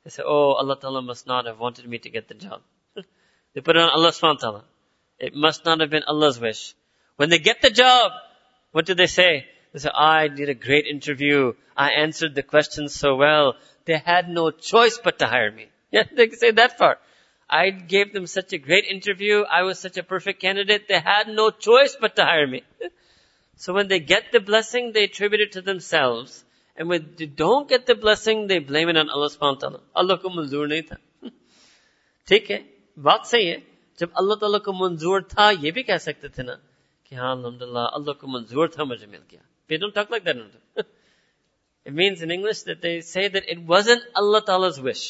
[0.04, 2.62] They say, oh, Allah Ta'ala must not have wanted me to get the job.
[3.54, 4.64] they put it on Allah subhanahu wa ta'ala.
[5.20, 6.76] It must not have been Allah's wish.
[7.16, 8.12] When they get the job,
[8.72, 9.48] what do they say?
[9.74, 11.54] They say, I did a great interview.
[11.76, 13.56] I answered the questions so well.
[13.86, 15.68] They had no choice but to hire me.
[15.92, 17.00] Yeah, they can say that far.
[17.51, 19.43] I gave them such a great interview.
[19.43, 20.89] I was such a perfect candidate.
[20.89, 22.63] They had no choice but to hire me.
[23.57, 26.45] so when they get the blessing, they attribute it to themselves.
[26.77, 29.81] And when they don't get the blessing, they blame it on Allah subhanahu wa ta'ala.
[29.95, 30.97] Allah को मंजूर नहीं था
[32.29, 32.59] ठीक है
[32.99, 33.63] बात सही है
[34.01, 36.55] जब अल्लाह ताला को मंजूर था ये भी कह सकते थे ना
[37.07, 40.37] कि हाँ अल्हम्दुलिल्लाह अल्लाह को मंजूर था मुझे मिल गया they don't talk like that
[41.87, 45.05] it means in English that they say that it wasn't Allah Ta'ala's wish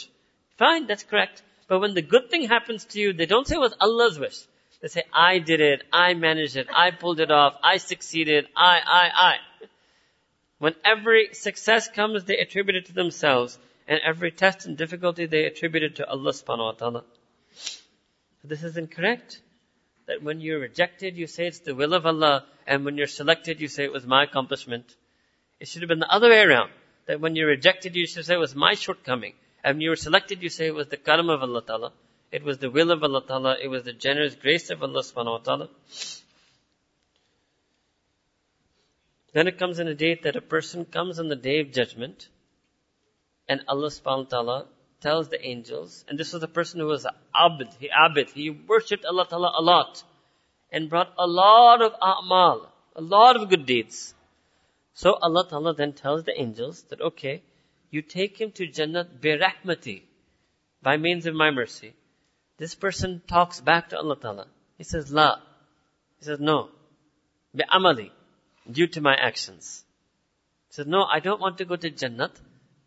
[0.58, 3.59] fine that's correct but when the good thing happens to you they don't say it
[3.59, 4.39] was Allah's wish
[4.81, 8.79] they say I did it I managed it I pulled it off I succeeded I
[8.85, 9.35] I I
[10.59, 13.57] when every success comes, they attribute it to themselves.
[13.87, 17.03] And every test and difficulty, they attribute it to Allah subhanahu wa ta'ala.
[18.43, 19.41] This is incorrect.
[20.07, 22.45] That when you're rejected, you say it's the will of Allah.
[22.65, 24.95] And when you're selected, you say it was my accomplishment.
[25.59, 26.71] It should have been the other way around.
[27.05, 29.33] That when you're rejected, you should say it was my shortcoming.
[29.67, 31.91] And you were selected, you say it was the karam of Allah ta'ala.
[32.31, 33.57] It was the will of Allah ta'ala.
[33.61, 35.67] It was the generous grace of Allah subhanahu wa ta'ala.
[39.33, 42.29] Then it comes in a date that a person comes on the day of judgment
[43.49, 44.65] and Allah subhanahu wa ta'ala
[45.01, 47.05] tells the angels, and this was a person who was
[47.35, 50.01] abid, he abid, he worshipped Allah ta'ala a lot
[50.71, 54.15] and brought a lot of a'mal, a lot of good deeds.
[54.93, 57.41] So Allah ta'ala then tells the angels that, okay,
[57.89, 60.01] you take him to Jannat bi rahmati,
[60.81, 61.93] by means of my mercy.
[62.57, 64.47] This person talks back to Allah ta'ala.
[64.77, 65.37] He says, la.
[66.19, 66.69] He says, no.
[67.53, 68.11] Bi amali
[68.69, 69.83] due to my actions.
[70.69, 72.31] He says, no, I don't want to go to Jannat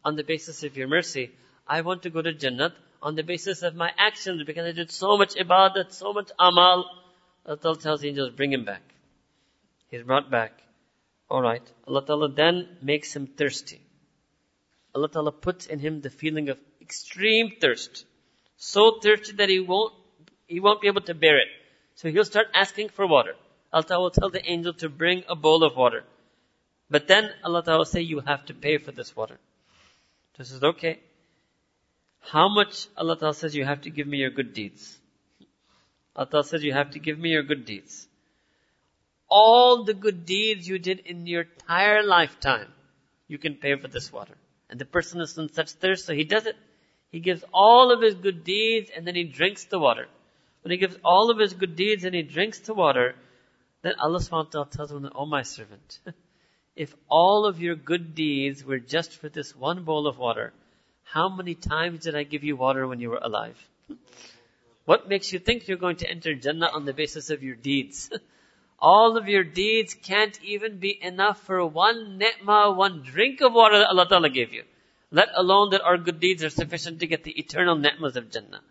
[0.05, 1.31] on the basis of your mercy.
[1.67, 2.73] I want to go to Jannat
[3.03, 6.85] on the basis of my actions because I did so much ibadat, so much amal.
[7.47, 8.83] Allah tells the angels, bring him back.
[9.91, 10.53] He's brought back.
[11.31, 11.63] Alright.
[11.87, 13.81] Allah Ta'ala then makes him thirsty.
[14.95, 18.05] Allah Ta'ala puts in him the feeling of extreme thirst.
[18.57, 19.95] So thirsty that he won't,
[20.47, 21.49] he won't be able to bear it.
[21.95, 23.35] So he'll start asking for water.
[23.73, 26.05] Allah Ta'ala will tell the angel to bring a bowl of water.
[26.91, 29.39] But then Allah Ta'ala will say, you have to pay for this water.
[30.37, 30.99] He says, okay.
[32.21, 34.99] How much Allah Ta'ala says you have to give me your good deeds?
[36.17, 38.09] Allah Ta'ala says you have to give me your good deeds.
[39.29, 42.73] All the good deeds you did in your entire lifetime,
[43.29, 44.35] you can pay for this water.
[44.71, 46.57] And the person is in such thirst, so he does it.
[47.11, 50.07] He gives all of his good deeds and then he drinks the water.
[50.63, 53.17] When he gives all of his good deeds and he drinks the water,
[53.83, 55.99] then Allah subhanahu wa ta'ala tells him, Oh my servant,
[56.77, 60.53] if all of your good deeds were just for this one bowl of water,
[61.03, 63.59] how many times did I give you water when you were alive?
[64.85, 68.11] what makes you think you're going to enter Jannah on the basis of your deeds?
[68.81, 73.79] all of your deeds can't even be enough for one ni'mah, one drink of water
[73.79, 74.65] that Allah Ta'ala gave you.
[75.11, 78.63] Let alone that our good deeds are sufficient to get the eternal ni'mahs of Jannah.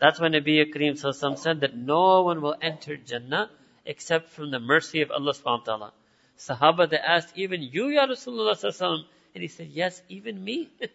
[0.00, 3.50] That's why Nabi Kareem said that no one will enter Jannah
[3.84, 5.92] except from the mercy of Allah subhanahu wa ta'ala.
[6.38, 10.68] Sahaba, they asked, even you, Ya Rasulullah and he said, yes, even me.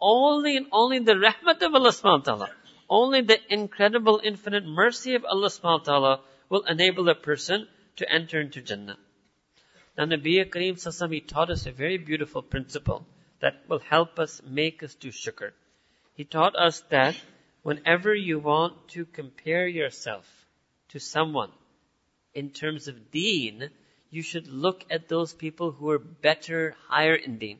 [0.00, 2.50] only and only the rahmat of Allah subhanahu wa ta'ala,
[2.88, 8.10] only the incredible infinite mercy of Allah subhanahu wa ta'ala will enable a person to
[8.10, 8.98] enter into Jannah.
[9.96, 13.06] Now Nabi Kareem Sassam, he taught us a very beautiful principle
[13.40, 15.52] that will help us make us do shukr.
[16.14, 17.16] He taught us that
[17.62, 20.26] whenever you want to compare yourself
[20.90, 21.50] to someone
[22.34, 23.70] in terms of deen,
[24.10, 27.58] you should look at those people who are better, higher in deen.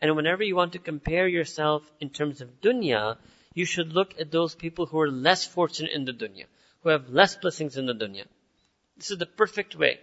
[0.00, 3.16] And whenever you want to compare yourself in terms of dunya,
[3.54, 6.44] you should look at those people who are less fortunate in the dunya,
[6.82, 8.24] who have less blessings in the dunya.
[8.96, 10.00] This is the perfect way.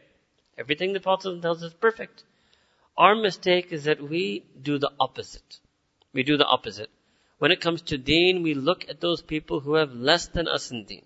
[0.58, 2.24] Everything the Prophet tells us is perfect.
[2.98, 5.60] Our mistake is that we do the opposite.
[6.14, 6.90] We do the opposite.
[7.40, 10.72] When it comes to deen, we look at those people who have less than us
[10.72, 11.06] in deen.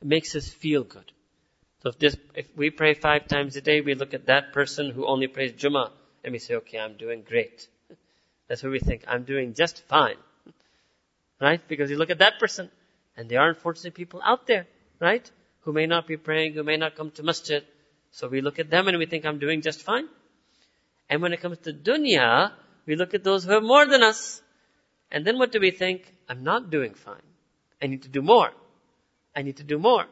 [0.00, 1.12] It makes us feel good.
[1.82, 4.90] So if this, if we pray five times a day, we look at that person
[4.90, 5.92] who only prays Jummah,
[6.24, 7.68] and we say, okay, I'm doing great.
[8.48, 9.04] That's what we think.
[9.06, 10.16] I'm doing just fine.
[11.40, 11.60] Right?
[11.68, 12.68] Because you look at that person,
[13.18, 14.66] and there are unfortunately people out there,
[15.00, 15.28] right?
[15.62, 17.64] Who may not be praying, who may not come to masjid.
[18.12, 20.08] So we look at them and we think I'm doing just fine.
[21.10, 22.52] And when it comes to dunya,
[22.86, 24.40] we look at those who have more than us.
[25.10, 26.14] And then what do we think?
[26.28, 27.26] I'm not doing fine.
[27.82, 28.50] I need to do more.
[29.34, 30.06] I need to do more.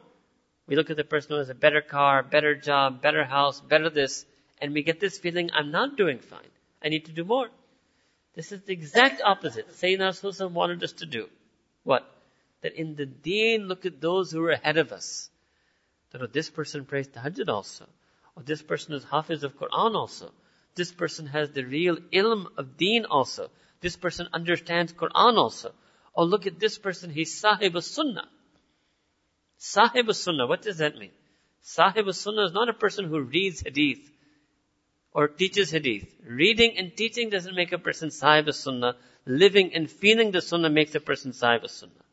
[0.66, 3.88] We look at the person who has a better car, better job, better house, better
[3.88, 4.26] this,
[4.60, 6.52] and we get this feeling, I'm not doing fine.
[6.82, 7.48] I need to do more.
[8.34, 9.70] This is the exact opposite.
[9.70, 11.28] Sayyidina Rasulullah wanted us to do.
[11.84, 12.04] What?
[12.62, 15.30] That in the deen, look at those who are ahead of us.
[16.10, 17.86] That oh, this person prays tahajjud also.
[18.36, 20.32] Or this person is hafiz of Quran also.
[20.74, 23.50] This person has the real ilm of deen also.
[23.80, 25.72] This person understands Quran also.
[26.14, 28.28] Or look at this person, he's sahib sunnah.
[29.58, 31.12] Sahib sunnah, what does that mean?
[31.60, 34.10] Sahib sunnah is not a person who reads hadith
[35.12, 36.06] or teaches hadith.
[36.24, 38.96] Reading and teaching doesn't make a person sahib sunnah.
[39.26, 42.05] Living and feeling the sunnah makes a person sahib sunnah.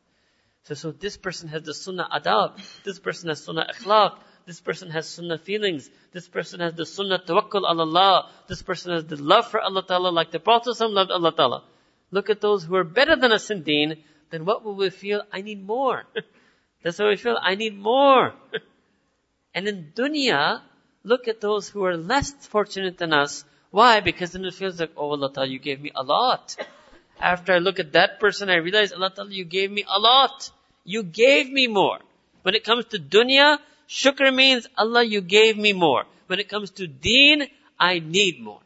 [0.64, 2.58] So, so this person has the sunnah adab.
[2.84, 4.18] This person has sunnah akhlaq.
[4.46, 5.90] This person has sunnah feelings.
[6.12, 8.30] This person has the sunnah tawakkul Allah.
[8.48, 11.64] This person has the love for Allah Ta'ala like the Prophet loved Allah Ta'ala.
[12.10, 15.22] Look at those who are better than us in deen, then what will we feel?
[15.32, 16.04] I need more.
[16.82, 17.38] That's how we feel.
[17.40, 18.34] I need more.
[19.54, 20.60] and in dunya,
[21.02, 23.44] look at those who are less fortunate than us.
[23.70, 24.00] Why?
[24.00, 26.56] Because then it feels like, oh Allah Ta'ala, you gave me a lot.
[27.20, 30.50] After I look at that person, I realize, Allah Ta'ala, you gave me a lot.
[30.84, 31.98] You gave me more.
[32.42, 33.58] When it comes to dunya,
[33.88, 36.04] Shukr means, Allah, you gave me more.
[36.26, 37.46] When it comes to deen,
[37.78, 38.60] I need more.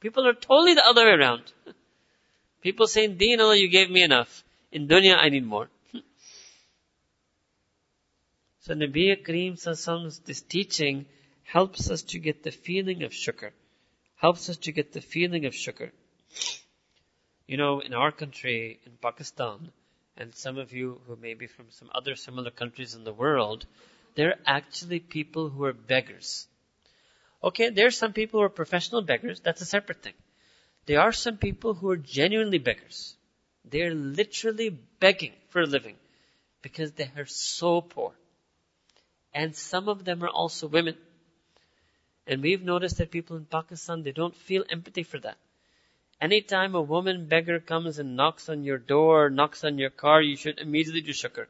[0.00, 1.42] People are totally the other way around.
[2.62, 4.44] People say deen, Allah, you gave me enough.
[4.72, 5.68] In dunya, I need more.
[8.60, 11.06] so Nabi Kareem this teaching
[11.44, 13.50] helps us to get the feeling of shukr.
[14.16, 15.90] Helps us to get the feeling of shukr.
[17.46, 19.70] You know, in our country, in Pakistan,
[20.16, 23.66] and some of you who may be from some other similar countries in the world,
[24.16, 26.48] there are actually people who are beggars.
[27.44, 29.40] Okay, there are some people who are professional beggars.
[29.40, 30.14] That's a separate thing.
[30.86, 33.16] There are some people who are genuinely beggars.
[33.64, 35.96] They're literally begging for a living
[36.62, 38.12] because they are so poor.
[39.34, 40.96] And some of them are also women.
[42.26, 45.36] And we've noticed that people in Pakistan, they don't feel empathy for that.
[46.20, 50.36] Anytime a woman beggar comes and knocks on your door, knocks on your car, you
[50.36, 51.46] should immediately do shukr.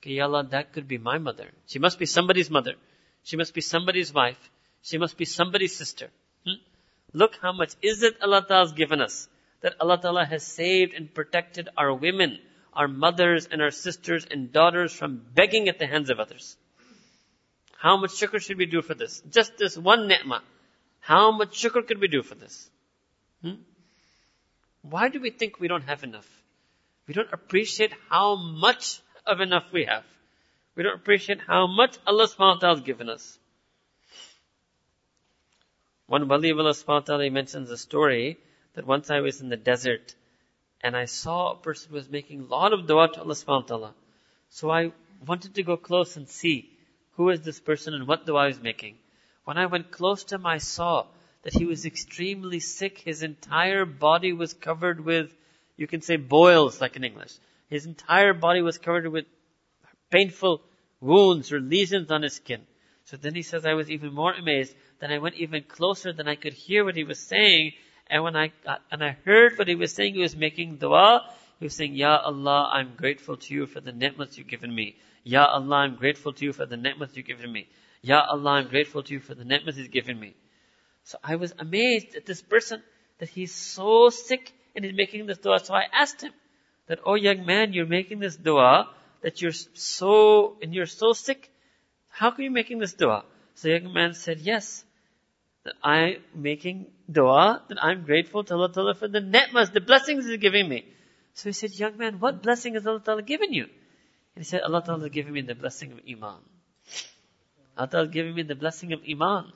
[0.00, 1.48] Okay, Allah, that could be my mother.
[1.66, 2.74] She must be somebody's mother.
[3.24, 4.50] She must be somebody's wife.
[4.82, 6.08] She must be somebody's sister.
[6.46, 6.60] Hmm?
[7.12, 9.28] Look how much izzat Allah Ta'ala has given us.
[9.60, 12.38] That Allah Ta'ala has saved and protected our women,
[12.72, 16.56] our mothers and our sisters and daughters from begging at the hands of others.
[17.76, 19.20] How much shukr should we do for this?
[19.30, 20.42] Just this one ni'mah.
[21.00, 22.70] How much shukr could we do for this?
[23.42, 23.54] Hmm?
[24.90, 26.28] Why do we think we don't have enough?
[27.06, 30.04] We don't appreciate how much of enough we have.
[30.76, 33.38] We don't appreciate how much Allah subhanahu wa ta'ala has given us.
[36.06, 38.38] One wali of Allah subhanahu wa ta'ala mentions a story
[38.74, 40.14] that once I was in the desert
[40.80, 43.62] and I saw a person who was making a lot of dua to Allah subhanahu
[43.62, 43.94] wa ta'ala.
[44.48, 44.92] So I
[45.26, 46.70] wanted to go close and see
[47.16, 48.96] who is this person and what dua was making.
[49.44, 51.06] When I went close to him, I saw
[51.48, 52.98] that he was extremely sick.
[52.98, 55.34] His entire body was covered with,
[55.78, 57.32] you can say boils like in English.
[57.70, 59.24] His entire body was covered with
[60.10, 60.60] painful
[61.00, 62.60] wounds or lesions on his skin.
[63.06, 64.74] So then he says, I was even more amazed.
[65.00, 67.72] Then I went even closer than I could hear what he was saying.
[68.08, 71.32] And when I got, and I heard what he was saying, he was making dua.
[71.60, 74.96] He was saying, Ya Allah, I'm grateful to you for the ni'mats you've given me.
[75.24, 77.68] Ya Allah, I'm grateful to you for the ni'mats you've given me.
[78.02, 80.34] Ya Allah, I'm grateful to you for the ni'mats you've given me.
[81.04, 82.82] So I was amazed at this person
[83.18, 85.60] that he's so sick and he's making this dua.
[85.60, 86.32] So I asked him,
[86.88, 88.88] that, oh young man, you're making this dua,
[89.22, 91.50] that you're so, and you're so sick,
[92.08, 93.24] how come you making this dua?
[93.54, 94.84] So the young man said, yes,
[95.64, 100.26] that I'm making dua, that I'm grateful to Allah Ta'ala for the ni'mas, the blessings
[100.26, 100.86] He's giving me.
[101.34, 103.64] So he said, young man, what blessing has Allah Ta'ala given you?
[103.64, 106.40] And he said, Allah Ta'ala has given me the blessing of Iman.
[107.76, 109.52] Allah Ta'ala has given me the blessing of Iman.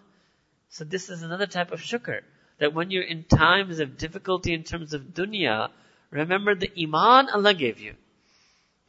[0.72, 2.22] So this is another type of shukr.
[2.60, 5.70] That when you're in times of difficulty in terms of dunya,
[6.12, 7.95] Remember the iman Allah gave you.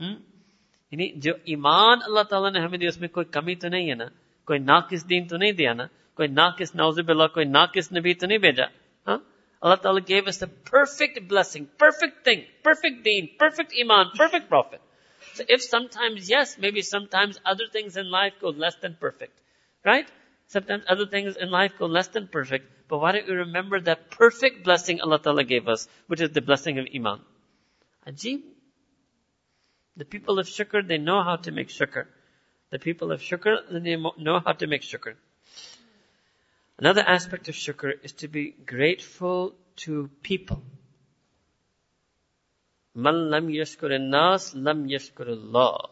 [0.01, 0.17] Hmm?
[0.93, 4.09] यानी जो ईमान अल्लाह ताला ने हमें दिया उसमें कोई कमी तो नहीं है ना
[4.47, 8.39] कोई नाकिस दीन तो नहीं दिया ना कोई नाकिस नाउजुबिल्ला कोई नाकिस नबी तो नहीं
[8.45, 8.69] भेजा
[9.09, 9.19] हाँ
[9.61, 14.81] Allah Ta'ala gave us the perfect blessing, perfect thing, perfect deen, perfect iman, perfect prophet.
[15.35, 19.35] So if sometimes, yes, maybe sometimes other things in life go less than perfect.
[19.85, 20.07] Right?
[20.48, 22.66] Sometimes other things in life go less than perfect.
[22.88, 26.42] But why don't we remember that perfect blessing Allah Ta'ala gave us, which is the
[26.42, 27.22] blessing of iman?
[28.08, 28.42] Ajib.
[29.96, 32.06] The people of shukr, they know how to make shukr.
[32.72, 35.16] The people of shukr, they know how to make shukr.
[36.78, 40.64] Another aspect of shukr is to be grateful to people.
[42.96, 45.90] Man lam yashkur nas lam yashkur Allah.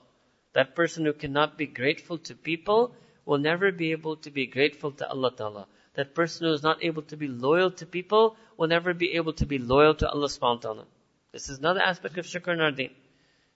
[0.53, 2.93] That person who cannot be grateful to people
[3.25, 5.67] will never be able to be grateful to Allah Ta'ala.
[5.95, 9.33] That person who is not able to be loyal to people will never be able
[9.33, 10.85] to be loyal to Allah subhanahu wa ta'ala.
[11.31, 12.91] This is another aspect of shukr nardeen.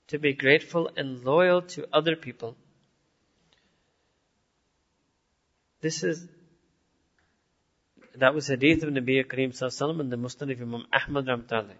[0.09, 2.55] To be grateful and loyal to other people.
[5.81, 6.27] This is
[8.17, 11.75] that was hadith of Nabi Kareem Sallallahu and the Musnad of Imam Ahmad Ramtali.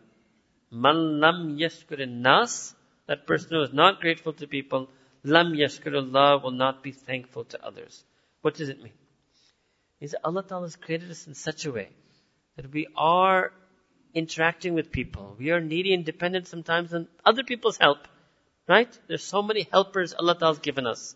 [0.72, 2.76] Man lam yashkur nas,
[3.08, 4.90] that person who is not grateful to people,
[5.26, 8.03] lam yashkur Allah will not be thankful to others.
[8.41, 8.93] What does it mean?
[9.99, 11.89] Means Allah Ta'ala has created us in such a way
[12.57, 13.51] that we are
[14.13, 15.36] interacting with people.
[15.38, 18.07] We are needy and dependent sometimes on other people's help.
[18.67, 18.99] Right?
[19.07, 21.15] There's so many helpers Allah has given us.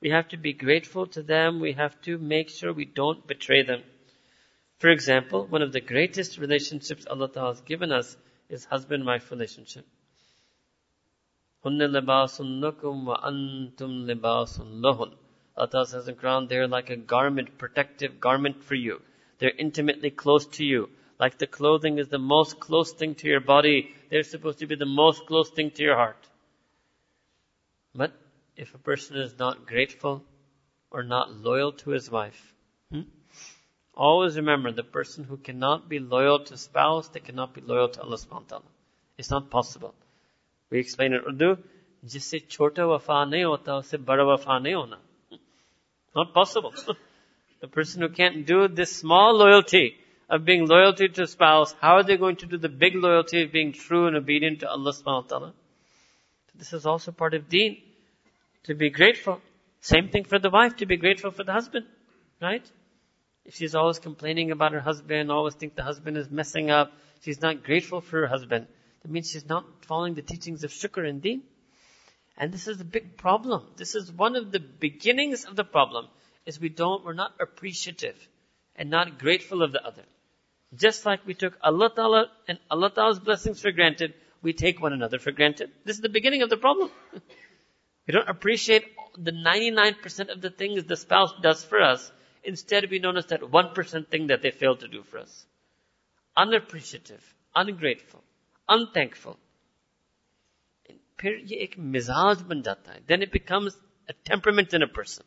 [0.00, 1.60] We have to be grateful to them.
[1.60, 3.82] We have to make sure we don't betray them.
[4.78, 8.16] For example, one of the greatest relationships Allah Ta'ala has given us
[8.48, 9.86] is husband-wife relationship.
[11.62, 11.90] Allah
[15.66, 19.02] Ta'ala says in Quran, they're like a garment, protective garment for you.
[19.38, 20.88] They're intimately close to you.
[21.18, 24.74] Like the clothing is the most close thing to your body, they're supposed to be
[24.74, 26.26] the most close thing to your heart.
[27.94, 28.12] But
[28.56, 30.24] if a person is not grateful
[30.90, 32.54] or not loyal to his wife,
[32.90, 33.02] hmm?
[33.94, 38.00] Always remember the person who cannot be loyal to spouse, they cannot be loyal to
[38.00, 38.64] Allah subhanahu wa ta'ala.
[39.18, 39.94] It's not possible.
[40.71, 41.57] We explain in Urdu,
[42.05, 44.99] जिससे छोटा वफा नहीं होता उससे बड़ा वफा नहीं होना.
[46.15, 46.73] Not possible.
[47.61, 49.95] the person who can't do this small loyalty
[50.29, 53.43] of being loyalty to a spouse, how are they going to do the big loyalty
[53.43, 55.53] of being true and obedient to Allah subhanahu wa ta'ala?
[56.55, 57.77] This is also part of deen.
[58.63, 59.41] To be grateful.
[59.81, 61.85] Same thing for the wife, to be grateful for the husband.
[62.41, 62.65] Right?
[63.45, 66.91] If she's always complaining about her husband, always think the husband is messing up,
[67.21, 68.65] she's not grateful for her husband,
[69.02, 71.42] that means she's not following the teachings of shukr and deen.
[72.36, 73.66] And this is a big problem.
[73.76, 76.08] This is one of the beginnings of the problem,
[76.46, 78.16] is we don't, we're not appreciative
[78.76, 80.04] and not grateful of the other.
[80.74, 84.92] Just like we took Allah Ta'ala and Allah Ta'ala's blessings for granted, we take one
[84.92, 85.70] another for granted.
[85.84, 86.90] This is the beginning of the problem.
[88.06, 88.84] we don't appreciate
[89.18, 92.10] the 99% of the things the spouse does for us
[92.42, 95.46] Instead, we notice that 1% thing that they failed to do for us.
[96.36, 97.22] Unappreciative,
[97.54, 98.22] ungrateful,
[98.70, 99.36] unthankful.
[101.22, 103.76] Then it becomes
[104.08, 105.24] a temperament in a person.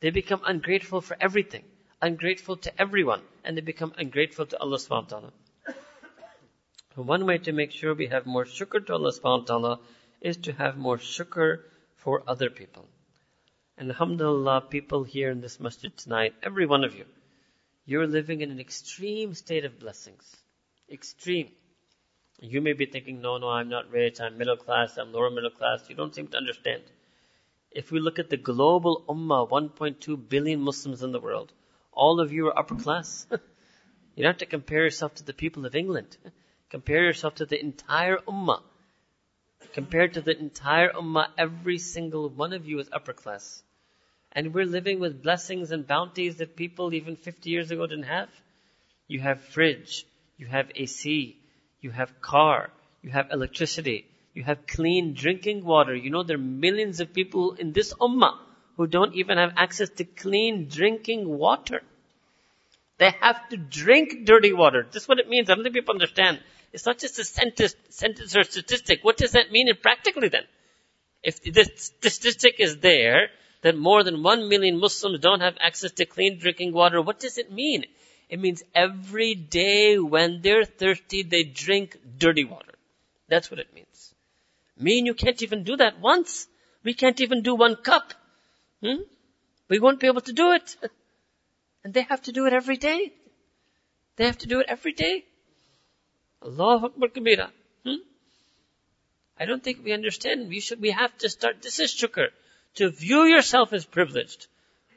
[0.00, 1.64] They become ungrateful for everything,
[2.00, 5.32] ungrateful to everyone, and they become ungrateful to Allah subhanahu wa ta'ala.
[6.94, 9.80] One way to make sure we have more shukr to Allah subhanahu wa ta'ala
[10.20, 11.62] is to have more shukr
[11.96, 12.86] for other people.
[13.76, 17.04] And alhamdulillah, people here in this masjid tonight, every one of you,
[17.86, 20.36] you're living in an extreme state of blessings.
[20.90, 21.52] Extreme.
[22.40, 25.50] You may be thinking, no, no, I'm not rich, I'm middle class, I'm lower middle
[25.50, 25.88] class.
[25.88, 26.84] You don't seem to understand.
[27.72, 31.52] If we look at the global ummah, 1.2 billion Muslims in the world,
[31.92, 33.26] all of you are upper class.
[33.30, 36.16] you don't have to compare yourself to the people of England.
[36.70, 38.62] Compare yourself to the entire ummah.
[39.72, 43.64] Compared to the entire ummah, every single one of you is upper class.
[44.30, 48.30] And we're living with blessings and bounties that people even 50 years ago didn't have.
[49.08, 51.36] You have fridge, you have AC,
[51.80, 52.70] you have car,
[53.02, 55.94] you have electricity, you have clean drinking water.
[55.94, 58.36] You know there are millions of people in this ummah
[58.76, 61.82] who don't even have access to clean drinking water.
[62.98, 64.86] They have to drink dirty water.
[64.90, 65.48] This is what it means.
[65.48, 66.40] I don't think people understand.
[66.72, 69.00] It's not just a sentence, sentence or statistic.
[69.02, 70.44] What does that mean in practically then?
[71.22, 73.30] If the statistic is there,
[73.62, 77.38] that more than one million Muslims don't have access to clean drinking water, what does
[77.38, 77.84] it mean?
[78.28, 82.74] It means every day when they're thirsty, they drink dirty water.
[83.28, 84.14] That's what it means.
[84.76, 86.46] Me and you can't even do that once.
[86.82, 88.12] We can't even do one cup.
[88.82, 89.02] Hmm?
[89.68, 90.76] We won't be able to do it.
[91.84, 93.12] And they have to do it every day.
[94.16, 95.24] They have to do it every day.
[96.42, 97.50] Allah Akbar Kabira.
[97.84, 98.02] Hmm?
[99.38, 100.48] I don't think we understand.
[100.48, 102.28] We should, we have to start, this is shukr
[102.74, 104.48] to view yourself as privileged.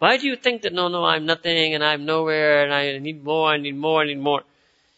[0.02, 3.24] Why do you think that no, no, I'm nothing and I'm nowhere and I need
[3.24, 4.42] more, I need more, I need more?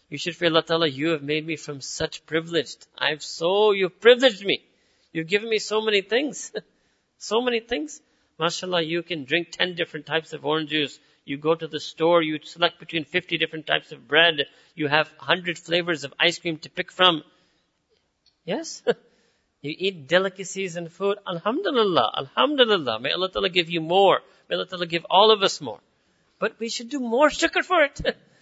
[0.10, 2.88] You should fear Allah Ta'ala, you have made me from such privileged.
[2.98, 4.64] I've so, you've privileged me.
[5.12, 6.54] You've given me so many things.
[7.18, 8.00] so many things.
[8.40, 10.98] MashaAllah, you can drink 10 different types of orange juice.
[11.26, 14.48] You go to the store, you select between 50 different types of bread.
[14.74, 17.24] You have 100 flavors of ice cream to pick from.
[18.46, 18.82] Yes?
[19.64, 21.18] you eat delicacies and food.
[21.26, 23.00] Alhamdulillah, Alhamdulillah.
[23.00, 24.20] May Allah Ta'ala give you more.
[24.50, 25.80] May Allah Ta'ala give all of us more.
[26.38, 28.02] But we should do more shukr for it.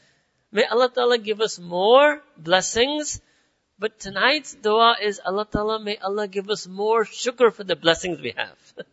[0.52, 3.22] May Allah Ta'ala give us more blessings.
[3.78, 8.20] But tonight's dua is Allah Ta'ala, may Allah give us more shukr for the blessings
[8.20, 8.58] we have.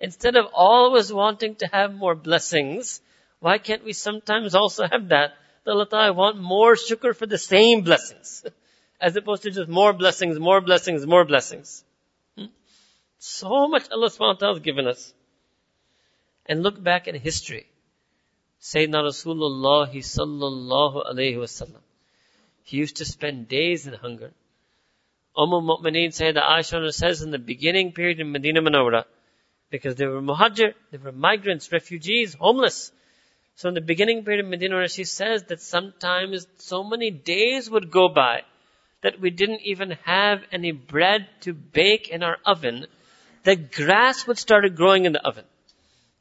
[0.00, 3.00] Instead of always wanting to have more blessings,
[3.38, 5.34] why can't we sometimes also have that?
[5.64, 8.44] That Allah Ta'ala, I want more shukr for the same blessings.
[9.00, 11.84] As opposed to just more blessings, more blessings, more blessings.
[12.36, 12.46] Hmm?
[13.18, 15.12] So much Allah subhanahu wa ta'ala has given us
[16.46, 17.66] and look back in history.
[18.60, 21.74] Sayyidina Rasulullah sallallahu alayhi.
[22.62, 24.32] He used to spend days in hunger.
[25.36, 29.04] Umm al-Mu'mineen Sayyidina Aisha says in the beginning period in Medina Munawwara,
[29.70, 32.92] because they were muhajir, they were migrants, refugees, homeless.
[33.56, 37.90] So in the beginning period of Medina, she says that sometimes so many days would
[37.90, 38.42] go by
[39.02, 42.86] that we didn't even have any bread to bake in our oven,
[43.44, 45.44] the grass would start growing in the oven.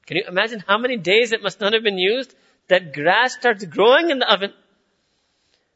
[0.06, 2.36] Can you imagine how many days it must not have been used?
[2.68, 4.54] That grass starts growing in the oven.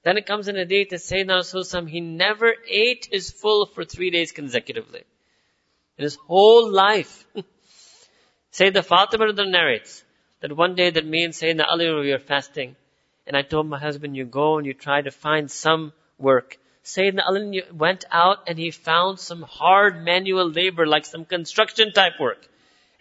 [0.03, 3.83] Then it comes in a day to say Rasulullah, he never ate his full for
[3.83, 5.03] three days consecutively.
[5.97, 7.25] In his whole life.
[8.53, 10.03] Sayyida Fatima narrates
[10.41, 12.75] that one day that me and Sayyidina Ali we were fasting.
[13.27, 16.57] And I told my husband, you go and you try to find some work.
[16.83, 22.13] Sayyidina Ali went out and he found some hard manual labor, like some construction type
[22.19, 22.49] work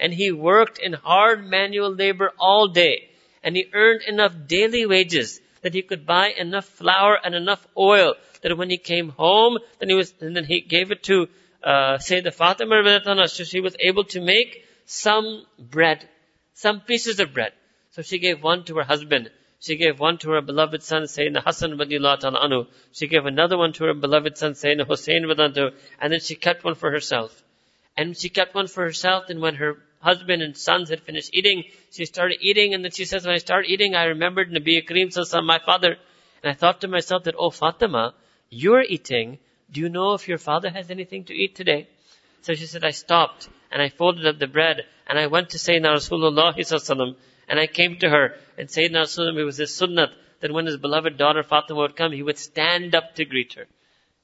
[0.00, 3.08] and he worked in hard manual labor all day.
[3.42, 8.14] And he earned enough daily wages that he could buy enough flour and enough oil
[8.42, 11.28] that when he came home, then he was, and then he gave it to,
[11.62, 16.08] uh, Sayyida Fatima so she was able to make some bread,
[16.54, 17.52] some pieces of bread.
[17.90, 19.30] So she gave one to her husband.
[19.60, 22.68] She gave one to her beloved son, Sayyidina Hassan radiallahu ta'ala anhu.
[22.92, 26.64] She gave another one to her beloved son, Sayyidina Hussein radiallahu and then she kept
[26.64, 27.42] one for herself.
[27.96, 31.64] And she kept one for herself, and when her husband and sons had finished eating.
[31.90, 35.08] She started eating and then she says, when I started eating, I remembered Nabi Kareem
[35.08, 35.96] Sallallahu my father.
[36.42, 38.14] And I thought to myself that, oh Fatima,
[38.48, 39.38] you're eating.
[39.70, 41.88] Do you know if your father has anything to eat today?
[42.42, 45.58] So she said, I stopped and I folded up the bread and I went to
[45.58, 47.16] Sayyidina Rasulullah Sallallahu
[47.48, 50.76] and I came to her and Sayyidina Rasulullah, it was his sunnah that when his
[50.76, 53.66] beloved daughter Fatima would come, he would stand up to greet her.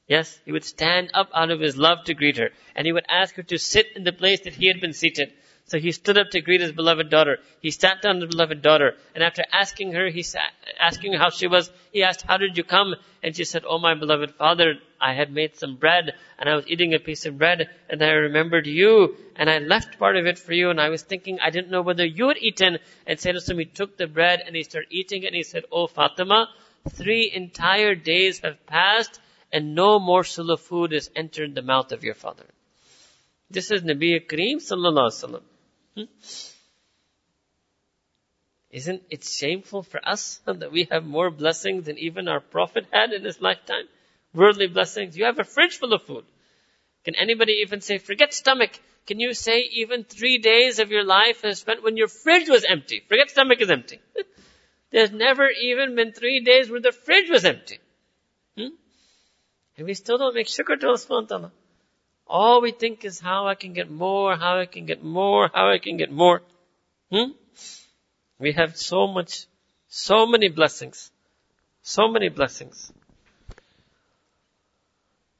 [0.06, 2.50] Yes, he would stand up out of his love to greet her.
[2.76, 5.32] And he would ask her to sit in the place that he had been seated.
[5.66, 7.38] So he stood up to greet his beloved daughter.
[7.60, 8.96] He sat down his beloved daughter.
[9.14, 12.58] And after asking her, he sat, asking her how she was, he asked, how did
[12.58, 12.94] you come?
[13.22, 14.74] And she said, oh my beloved father,
[15.04, 18.08] I had made some bread and I was eating a piece of bread and then
[18.08, 21.38] I remembered you and I left part of it for you and I was thinking
[21.40, 22.78] I didn't know whether you had eaten.
[23.06, 25.86] And Sayyidina he took the bread and he started eating it and he said, oh
[25.86, 26.48] Fatima,
[26.88, 29.20] three entire days have passed
[29.52, 32.46] and no morsel of food has entered the mouth of your father.
[33.50, 35.42] This is Nabi Kareem sallallahu alaihi wasallam.
[35.96, 36.04] Hmm?
[38.70, 43.12] Isn't it shameful for us that we have more blessings than even our Prophet had
[43.12, 43.86] in his lifetime?
[44.34, 45.16] Worldly blessings.
[45.16, 46.24] You have a fridge full of food.
[47.04, 48.70] Can anybody even say, forget stomach.
[49.06, 52.64] Can you say even three days of your life is spent when your fridge was
[52.64, 53.02] empty?
[53.08, 54.00] Forget stomach is empty.
[54.90, 57.78] There's never even been three days where the fridge was empty.
[58.56, 58.74] Hmm?
[59.76, 61.50] And we still don't make shukr to Allah subhanahu
[62.26, 65.70] all we think is how I can get more, how I can get more, how
[65.70, 66.42] I can get more.
[67.10, 67.32] Hmm?
[68.38, 69.46] We have so much,
[69.88, 71.10] so many blessings.
[71.82, 72.92] So many blessings.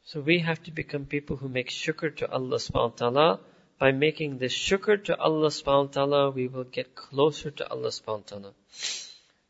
[0.07, 3.41] So we have to become people who make shukr to Allah subhanahu wa ta'ala.
[3.79, 7.89] By making this shukr to Allah subhanahu wa ta'ala, we will get closer to Allah
[7.89, 8.53] subhanahu wa ta'ala.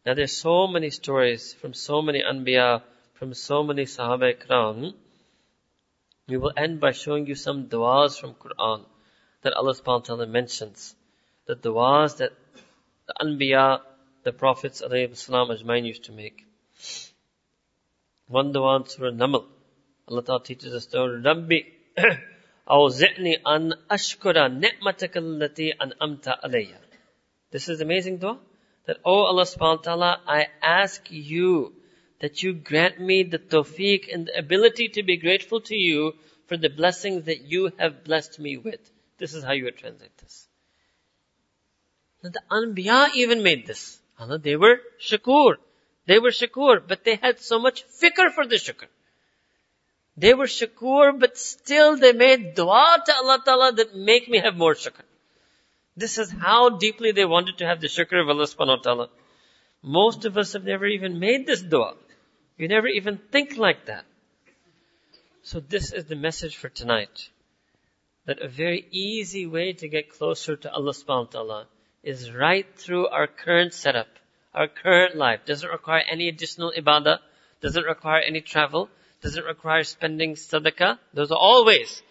[0.06, 2.82] Now there's so many stories from so many anbiya,
[3.14, 4.94] from so many sahaba ikram,
[6.28, 8.84] we will end by showing you some du'as from Quran
[9.42, 10.94] that Allah subhanahu wa ta'ala mentions.
[11.46, 12.32] The du'as that
[13.06, 13.80] the Anbiya,
[14.22, 16.46] the Prophets alayhi salam used to make.
[18.28, 19.44] One dua in Surah Naml.
[20.08, 21.60] Allah Ta'ala teaches us to Rabbi
[22.68, 26.76] awzi'ni an ashkura ni'mataka allati an'amta alayya.
[27.50, 28.38] This is amazing dua.
[28.86, 31.72] That, oh Allah subhanahu wa ta'ala, I ask you
[32.20, 36.12] that you grant me the tawfiq and the ability to be grateful to you
[36.48, 38.80] for the blessings that you have blessed me with.
[39.18, 40.46] This is how you would translate this.
[42.22, 43.98] Now the Anbiya even made this.
[44.18, 45.54] Allah, they were shakur.
[46.06, 48.88] They were shakur, but they had so much fikr for the shukr.
[50.16, 54.56] They were shakur, but still they made dua to Allah Ta'ala that make me have
[54.56, 55.02] more shukr.
[55.96, 59.08] This is how deeply they wanted to have the shukr of Allah subhanahu wa ta'ala.
[59.82, 61.94] Most of us have never even made this dua.
[62.56, 64.04] You never even think like that.
[65.42, 67.28] So this is the message for tonight.
[68.26, 71.66] That a very easy way to get closer to Allah subhanahu wa ta'ala
[72.02, 74.08] is right through our current setup,
[74.54, 75.40] our current life.
[75.44, 77.18] Doesn't require any additional ibadah,
[77.60, 78.88] doesn't require any travel,
[79.24, 80.98] doesn't require spending sadaqah.
[81.14, 82.02] Those are all ways.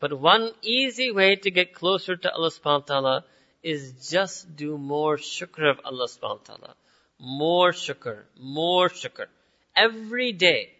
[0.00, 3.24] But one easy way to get closer to Allah subhanahu wa ta'ala
[3.62, 6.74] is just do more shukr of Allah subhanahu wa ta'ala.
[7.18, 9.26] More shukr, more shukr.
[9.74, 10.72] Every day,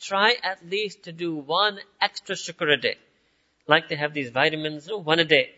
[0.00, 2.96] try at least to do one extra shukr a day.
[3.68, 5.50] Like they have these vitamins, no, one a day.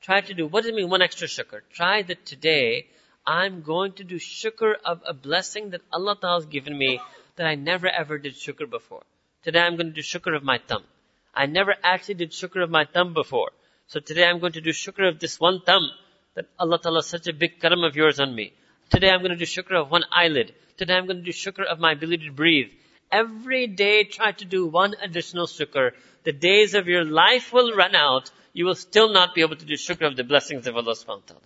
[0.00, 1.60] Try to do, what does it mean, one extra shukr?
[1.74, 2.86] Try that today,
[3.26, 7.00] I'm going to do shukr of a blessing that Allah Ta'ala has given me
[7.36, 9.02] that I never ever did shukr before.
[9.46, 10.82] Today I'm going to do shukr of my thumb.
[11.32, 13.52] I never actually did shukr of my thumb before.
[13.86, 15.88] So today I'm going to do shukr of this one thumb
[16.34, 18.52] that Allah Ta'ala such a big karam of yours on me.
[18.90, 20.52] Today I'm going to do shukr of one eyelid.
[20.78, 22.72] Today I'm going to do shukr of my ability to breathe.
[23.12, 25.92] Every day try to do one additional shukr.
[26.24, 28.32] The days of your life will run out.
[28.52, 31.22] You will still not be able to do shukr of the blessings of Allah subhanahu
[31.22, 31.38] wa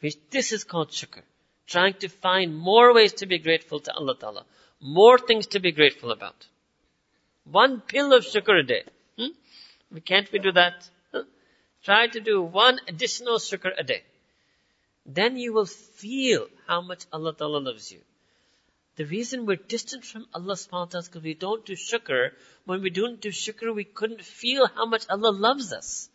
[0.00, 0.14] ta'ala.
[0.30, 1.20] This is called shukr.
[1.66, 4.46] Trying to find more ways to be grateful to Allah ta'ala.
[4.80, 6.48] More things to be grateful about.
[7.44, 8.84] One pill of shukr a day.
[9.18, 9.28] Hmm?
[9.92, 10.88] We can't we do that?
[11.12, 11.24] Huh?
[11.82, 14.02] Try to do one additional shukr a day.
[15.06, 18.00] Then you will feel how much Allah Ta'ala loves you.
[18.96, 22.30] The reason we're distant from Allah subhanahu wa ta'ala is because we don't do shukr.
[22.64, 26.08] When we don't do shukr, we couldn't feel how much Allah loves us.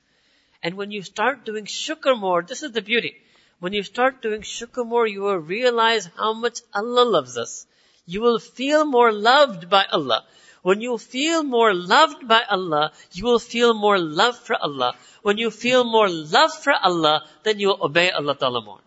[0.64, 3.16] And when you start doing shukr more, this is the beauty.
[3.60, 7.68] When you start doing shukr more, you will realize how much Allah loves us.
[8.06, 10.26] You will feel more loved by Allah.
[10.62, 14.96] When you feel more loved by Allah, you will feel more love for Allah.
[15.22, 18.82] When you feel more love for Allah, then you will obey Allah Ta'ala more.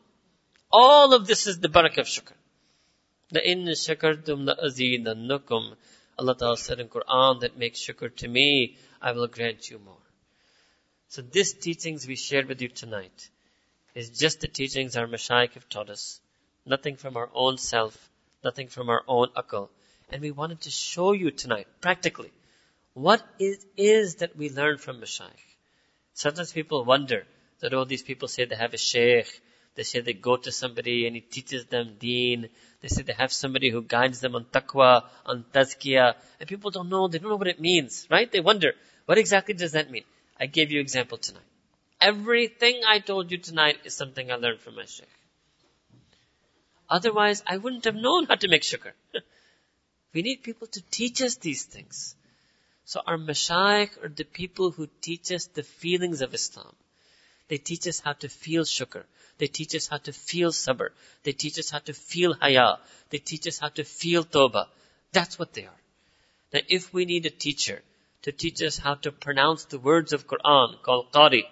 [0.70, 2.32] All of this is the barakah of shukr.
[3.32, 3.64] لَإِنْ
[5.04, 5.74] the nukum.
[6.18, 9.96] Allah Ta'ala said in Quran that make shukr to me, I will grant you more.
[11.08, 13.30] So these teachings we shared with you tonight
[13.94, 16.20] is just the teachings our Mashayikh have taught us.
[16.64, 18.10] Nothing from our own self,
[18.44, 19.68] nothing from our own akal.
[20.12, 22.30] And we wanted to show you tonight, practically,
[22.92, 25.48] what it is that we learn from Mashayikh.
[26.12, 27.24] Sometimes people wonder
[27.60, 29.40] that, oh, these people say they have a sheikh,
[29.74, 32.50] they say they go to somebody and he teaches them deen,
[32.82, 36.90] they say they have somebody who guides them on taqwa, on tazkiyah, and people don't
[36.90, 38.30] know, they don't know what it means, right?
[38.30, 38.74] They wonder,
[39.06, 40.04] what exactly does that mean?
[40.38, 41.48] I gave you example tonight.
[42.02, 45.08] Everything I told you tonight is something I learned from my sheikh.
[46.90, 48.92] Otherwise, I wouldn't have known how to make shukr.
[50.12, 52.14] We need people to teach us these things.
[52.84, 56.74] So our mashayikh are the people who teach us the feelings of Islam.
[57.48, 59.04] They teach us how to feel shukr.
[59.38, 60.90] They teach us how to feel sabr.
[61.22, 62.78] They teach us how to feel haya.
[63.10, 64.66] They teach us how to feel tawbah.
[65.12, 65.80] That's what they are.
[66.52, 67.82] Now if we need a teacher
[68.22, 71.42] to teach us how to pronounce the words of Quran called Qari,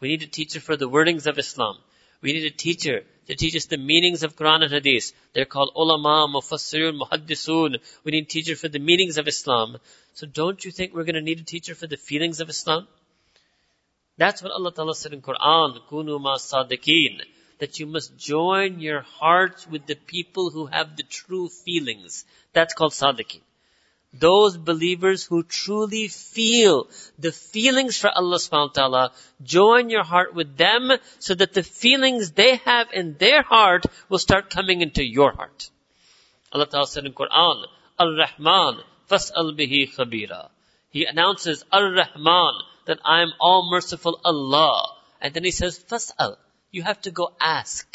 [0.00, 1.76] we need a teacher for the wordings of Islam.
[2.20, 5.12] We need a teacher to teach us the meanings of Quran and Hadith.
[5.32, 7.78] They're called ulama, mufassirun, muhaddisun.
[8.04, 9.78] We need a teacher for the meanings of Islam.
[10.14, 12.86] So don't you think we're going to need a teacher for the feelings of Islam?
[14.18, 17.20] That's what Allah Ta'ala said in Quran, kunu ma sadiqeen.
[17.58, 22.24] That you must join your hearts with the people who have the true feelings.
[22.52, 23.45] That's called sadiqeen
[24.12, 26.88] those believers who truly feel
[27.18, 29.12] the feelings for Allah subhanahu wa ta'ala,
[29.42, 34.18] join your heart with them so that the feelings they have in their heart will
[34.18, 35.70] start coming into your heart.
[36.52, 37.66] Allah ta'ala said in Quran,
[37.98, 38.80] Ar-Rahman,
[39.10, 40.48] fas'al bihi khabira.
[40.90, 42.54] He announces, Ar-Rahman,
[42.86, 44.94] that I am all merciful Allah.
[45.20, 46.36] And then he says, fas'al.
[46.70, 47.86] You have to go ask.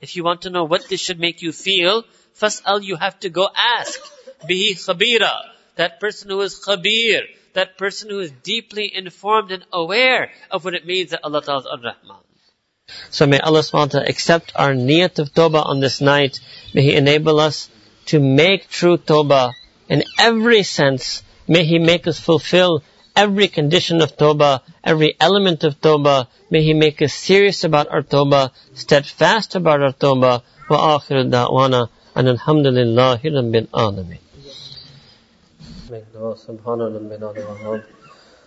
[0.00, 2.04] If you want to know what this should make you feel,
[2.40, 4.00] fas'al, you have to go ask.
[4.46, 5.32] Bihi khabira
[5.78, 7.22] that person who is khabir,
[7.54, 11.60] that person who is deeply informed and aware of what it means that Allah Ta'ala
[11.60, 12.22] is Ar-Rahman.
[13.10, 16.40] So may Allah SWT accept our niyat of tawbah on this night.
[16.74, 17.70] May He enable us
[18.06, 19.52] to make true tawbah
[19.88, 21.22] in every sense.
[21.46, 22.82] May He make us fulfill
[23.14, 26.26] every condition of tawbah, every element of tawbah.
[26.50, 30.42] May He make us serious about our tawbah, steadfast about our tawbah.
[30.68, 34.27] Wa akhiru da'wana and alhamdulillahi rabbil alameen.
[35.91, 37.81] make dua subhana rabbina al-wahhab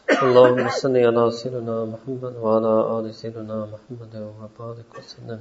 [0.07, 5.41] اللهم صل على سيدنا محمد وعلى آل سيدنا محمد وبارك وسلم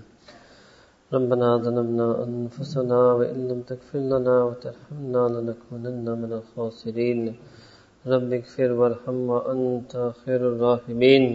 [1.13, 7.19] ربنا ظلمنا أنفسنا وإن لم تغفر لنا وترحمنا لنكونن من الخاسرين
[8.13, 9.93] رب اغفر وارحم وأنت
[10.25, 11.25] خير الراحمين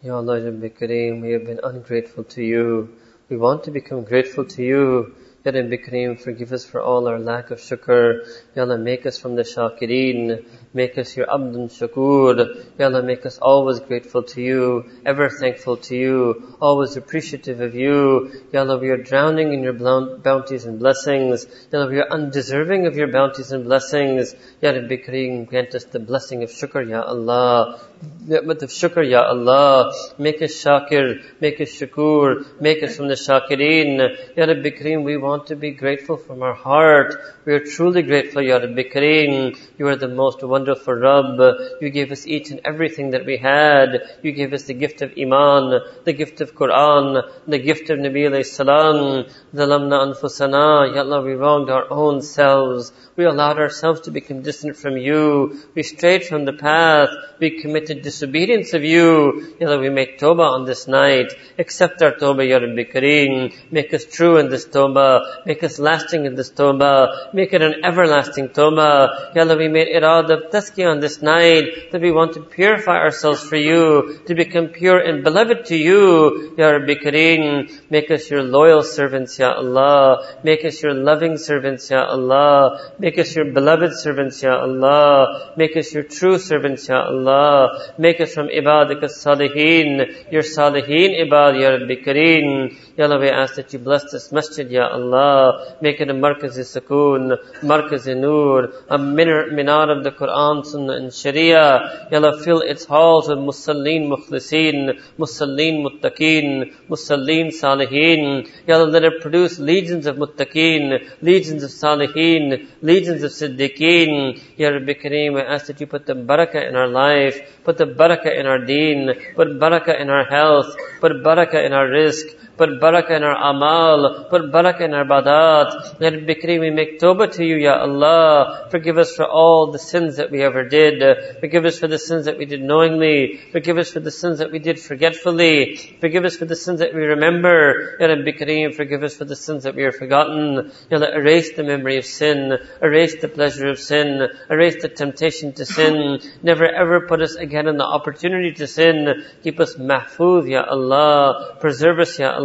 [0.00, 2.88] Ya Allah, Rabbi Kareem, we have been ungrateful to you.
[3.28, 5.12] We want to become grateful to you.
[5.45, 8.25] Ya Rabbi Kareem, forgive us for all our lack of shukr.
[8.55, 10.45] Ya Allah, make us from the shakireen.
[10.75, 12.65] Make us your abdun shakur.
[12.79, 17.75] Ya Allah, make us always grateful to you, ever thankful to you, always appreciative of
[17.75, 18.31] you.
[18.51, 21.45] Ya Allah, we are drowning in your bounties and blessings.
[21.71, 24.33] Ya Allah, we are undeserving of your bounties and blessings.
[24.61, 27.79] Ya Rabbi Kareem, grant us the blessing of shukr, Ya Allah.
[28.25, 29.93] Ni'mat of shukr, Ya Allah.
[30.17, 33.99] Make us shakir, make us shakur, make us from the shakireen.
[34.35, 37.13] Ya Rabbi Kareem, we want to be grateful from our heart.
[37.45, 39.55] We are truly grateful, Ya Rabbi Kareem.
[39.77, 41.39] You are the most wonderful Rabb.
[41.81, 44.01] You gave us each and everything that we had.
[44.21, 48.29] You gave us the gift of Iman, the gift of Quran, the gift of Nabi
[48.29, 49.25] alayhi salam.
[49.53, 50.93] Zalamna anfusana.
[50.95, 52.91] Ya Allah, we wronged our own selves.
[53.15, 55.59] We allowed ourselves to become distant from you.
[55.75, 57.09] We strayed from the path.
[57.39, 59.55] We committed disobedience of you.
[59.59, 61.33] Ya Allah, we make tawbah on this night.
[61.59, 63.53] Accept our tawbah, Ya Rabbi Kareem.
[63.71, 65.45] Make us true in this tawbah.
[65.45, 67.33] Make us lasting in this tawbah.
[67.33, 69.35] Make it an everlasting tawbah.
[69.35, 72.97] Ya Allah, we made irad of tazkiyah on this night that we want to purify
[72.97, 76.53] ourselves for you, to become pure and beloved to you.
[76.57, 80.37] Ya Rabbi Kareem, make us your loyal servants, Ya Allah.
[80.43, 82.93] Make us your loving servants, Ya Allah.
[82.99, 85.53] Make us your beloved servants, Ya Allah.
[85.57, 87.93] Make us your true servants, Ya Allah.
[87.97, 92.75] Make us from ibadik salihin your salihin ibad, Ya Rabbi Kareem.
[92.95, 95.77] Ya Allah, we ask that you bless this masjid, Ya Allah.
[95.81, 102.07] Make it a markaz sukoon, markaz nur, a minar of the Quran, Sunnah and Sharia.
[102.11, 108.47] Ya Allah, fill its halls with musallin mukhlisin, musallin muttaqeen, musallin salihin.
[108.67, 114.39] Ya Allah, let it produce legions of muttaqeen, legions of salihin, legions of siddiqeen.
[114.55, 117.87] Ya Rabbi Kareem, I ask that you put the barakah in our life, put the
[117.87, 122.69] barakah in our deen, put barakah in our health, put barakah in our rizq, put
[122.79, 125.99] barakah in our amal, put barakah in our badat.
[125.99, 128.67] Rabbi Kareem, we make tawbah to you, Ya Allah.
[128.69, 131.39] Forgive us for all the sins that we ever did.
[131.39, 133.39] Forgive us for the sins that we did knowingly.
[133.51, 135.97] Forgive us for the sins that we did forgetfully.
[135.99, 137.97] Forgive us for the sins that we remember.
[137.99, 140.71] Ya Rabbi Kareem, forgive us for the sins that we have forgotten.
[140.91, 142.57] Ya Allah, erase the memory of sin.
[142.81, 144.27] Erase the pleasure of sin.
[144.49, 146.19] Erase the temptation to sin.
[146.43, 149.23] Never ever put us again in the opportunity to sin.
[149.43, 151.57] Keep us mahfuz, Ya Allah.
[151.59, 152.42] Preserve us, Ya Allah.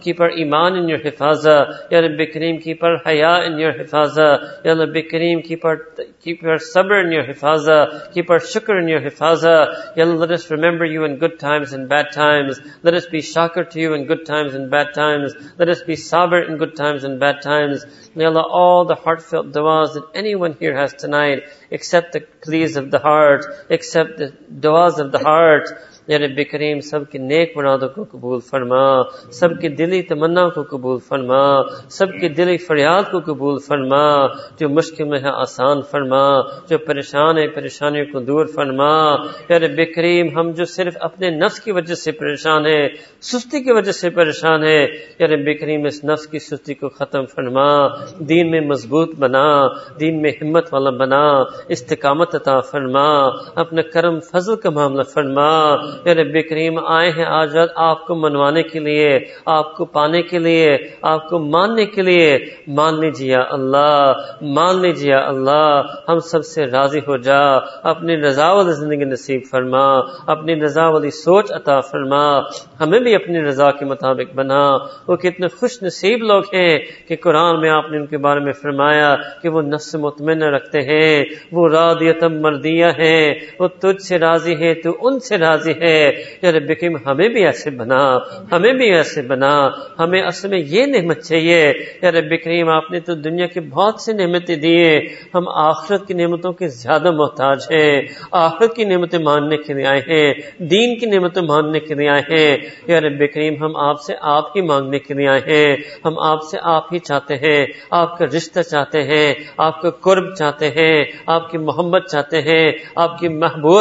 [0.00, 1.90] Keep our iman in your hifaza.
[1.90, 4.64] Ya Rabbi Kareem, keep our haya in your hifaza.
[4.64, 5.78] Ya Rabbi Kareem, keep our,
[6.20, 8.12] keep our sabr in your hifaza.
[8.12, 9.96] Keep our shukr in your hifaza.
[9.96, 12.60] Ya Allah, let us remember you in good times and bad times.
[12.82, 15.34] Let us be shakir to you in good times and bad times.
[15.58, 17.84] Let us be sabr in good times and bad times.
[18.14, 22.90] Ya Allah, all the heartfelt du'as that anyone here has tonight, accept the pleas of
[22.90, 25.68] the heart, accept the du'as of the heart.
[26.08, 30.62] یا رب کریم، سب کی نیک منادوں کو قبول فرما، سب کی دلی تمنا کو
[30.62, 34.26] قبول فرما، سب کی دلی فریاد کو قبول فرما،
[34.60, 39.14] جو مشکل میں ہے آسان فرما، جو پریشان ہے پریشانیوں کو دور فرما۔
[39.48, 42.88] یا رب کریم، ہم جو صرف اپنے نفس کی وجہ سے پریشان ہیں،
[43.20, 44.84] سستی کی وجہ سے پریشان ہے
[45.18, 47.88] یا رب کریم، اس نفس کی سستی کو ختم فرما،
[48.18, 49.66] دین میں مضبوط بنا،
[50.00, 56.36] دین میں ہمت والا بنا، استقامت عطا فرما، اپنا کرم، فضل کا معاملہ فرما۔ رب
[56.50, 61.28] کریم، آئے ہیں آزاد آپ کو منوانے کے لیے، آپ کو پانے کے لیے، آپ
[61.28, 67.16] کو ماننے کے لیے۔ مان لیجیے اللہ، مان لیجیے اللہ، ہم سب سے راضی ہو
[67.16, 72.38] جا۔ اپنی رضا والی زندگی نصیب فرما، اپنی رضا والی سوچ عطا فرما۔
[72.80, 74.70] ہمیں بھی اپنی رضا کے مطابق بنا۔
[75.08, 76.78] وہ کتنے خوش نصیب لوگ ہیں
[77.08, 80.80] کہ قرآن میں آپ نے ان کے بارے میں فرمایا کہ وہ نفس مطمئن رکھتے
[80.80, 85.81] ہیں، وہ رادیتم مردیا ہیں، وہ تجھ سے راضی ہیں، تو ان سے راضی ہے
[85.82, 88.16] ہے۔ یا رب کریم، ہمیں بھی ایسے بنا،
[88.52, 91.72] ہمیں بھی ایسے بنا، ہمیں اصل میں یہ نعمت چاہیے۔
[92.02, 95.00] یا رب کریم، آپ نے تو دنیا کی بہت سی نعمتیں دی ہیں۔
[95.34, 98.02] ہم آخرت کی نعمتوں کے زیادہ محتاج ہیں۔
[98.32, 102.22] آخرت کی نعمتیں ماننے کے لیے آئے ہیں۔ دین کی نعمتیں ماننے کے لیے آئے
[102.30, 102.56] ہیں۔
[102.86, 106.42] یا رب کریم، ہم آپ سے آپ ہی مانگنے کے لیے آئے ہیں۔ ہم آپ
[106.50, 111.04] سے آپ ہی چاہتے ہیں۔ آپ کا رشتہ چاہتے ہیں۔ آپ کا قرب چاہتے ہیں۔
[111.26, 113.72] آپ کی محمد چاہتے ہیں۔ آپ کی محبوب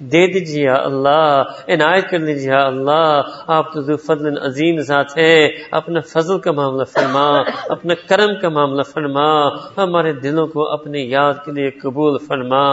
[0.00, 5.48] دے دیجیے یا اللہ، عنایت کر لیجیے یا اللہ، آپ تو فضل عظیم ذات ہیں،
[5.70, 7.26] اپنا فضل کا معاملہ فرما،
[7.68, 9.28] اپنا کرم کا معاملہ فرما،
[9.76, 12.64] ہمارے دلوں کو اپنی یاد کے لیے قبول فرما،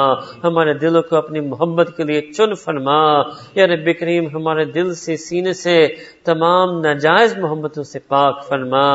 [0.43, 2.99] ہمارے دلوں کو اپنی محبت کے لیے چن فرما،
[3.55, 5.75] یا رب کریم ہمارے دل سے، سینے سے
[6.23, 8.85] تمام ناجائز محبتوں سے پاک فرما،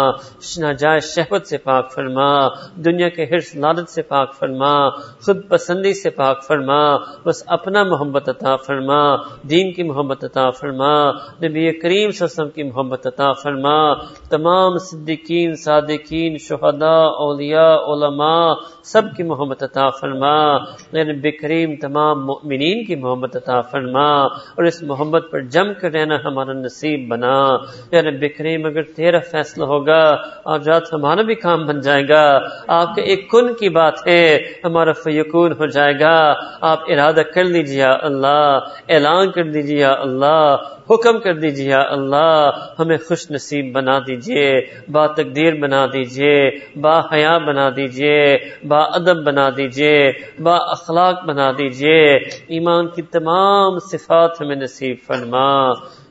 [0.59, 2.29] ناجائز شہوت سے پاک فرما،
[2.85, 4.73] دنیا کے حرص لالت سے پاک فرما،
[5.25, 6.81] خود پسندی سے پاک فرما،
[7.25, 12.25] بس اپنا محبت عطا فرما فرما، دین کی محبت عطا فرما، نبی کریم صلی اللہ
[12.25, 13.95] علیہ وسلم کی محبت عطا فرما،
[14.31, 20.57] تمام صدیقین، صادقین، شہداء، اولیاء، علماء سب کی محبت عطا فرما
[20.95, 26.17] نبی کریم، تمام مؤمنین کی محبت عطا فرما، اور اس محبت پر جم کر رہنا
[26.25, 27.57] ہمارا نصیب بنا۔
[27.93, 32.39] یا رب کریم، اگر تیرا فیصلہ ہوگا آج رات ہمارا بھی کام بن جائے گا۔
[32.69, 37.45] آپ کے ایک کن کی بات ہے، ہمارا فیقون ہو جائے گا۔ آپ ارادہ کر
[37.45, 40.57] لیجیے اللہ اعلان کر دیجیے اللہ،
[40.91, 44.49] حکم کر دیجیے اللہ، ہمیں خوش نصیب بنا دیجیے
[44.93, 46.51] با تقدیر بنا دیجیے
[46.81, 48.39] با حیا بنا دیجیے
[48.69, 52.19] با ادب بنا دیجیے با اخلاق بنا دیجیے
[52.49, 55.49] ایمان کی تمام صفات ہمیں نصیب فرما۔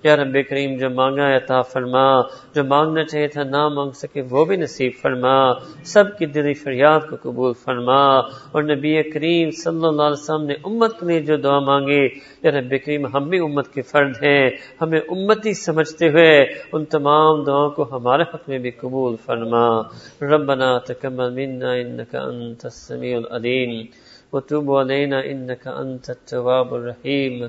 [0.07, 2.21] یا رب کریم جو مانگا ہے عطا فرما،
[2.55, 5.53] جو مانگنا چاہیے تھا نہ مانگ سکے وہ بھی نصیب فرما،
[5.83, 8.17] سب کی دلی فریاد کو قبول فرما۔
[8.51, 12.07] اور نبی کریم صلی اللہ علیہ وسلم نے امت کے لیے جو دعا مانگی،
[12.43, 14.49] یا رب کریم ہم بھی امت کے فرد ہیں،
[14.81, 19.81] ہمیں امتی سمجھتے ہوئے ان تمام دعاؤں کو ہمارے حق میں بھی قبول فرما۔
[20.21, 23.85] ربنا تکمل منا انکا انت السمیع العليم
[24.33, 27.45] وتوب علینا انکا انت التواب الرحیم۔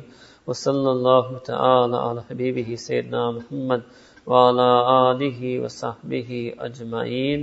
[0.48, 3.82] وصلى الله تعالى على حبيبه سيدنا محمد
[4.26, 4.68] وعلى
[5.12, 7.42] آله وصحبه أجمعين.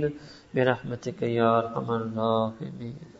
[0.54, 3.15] برحمتك يا أرحم الراحمين.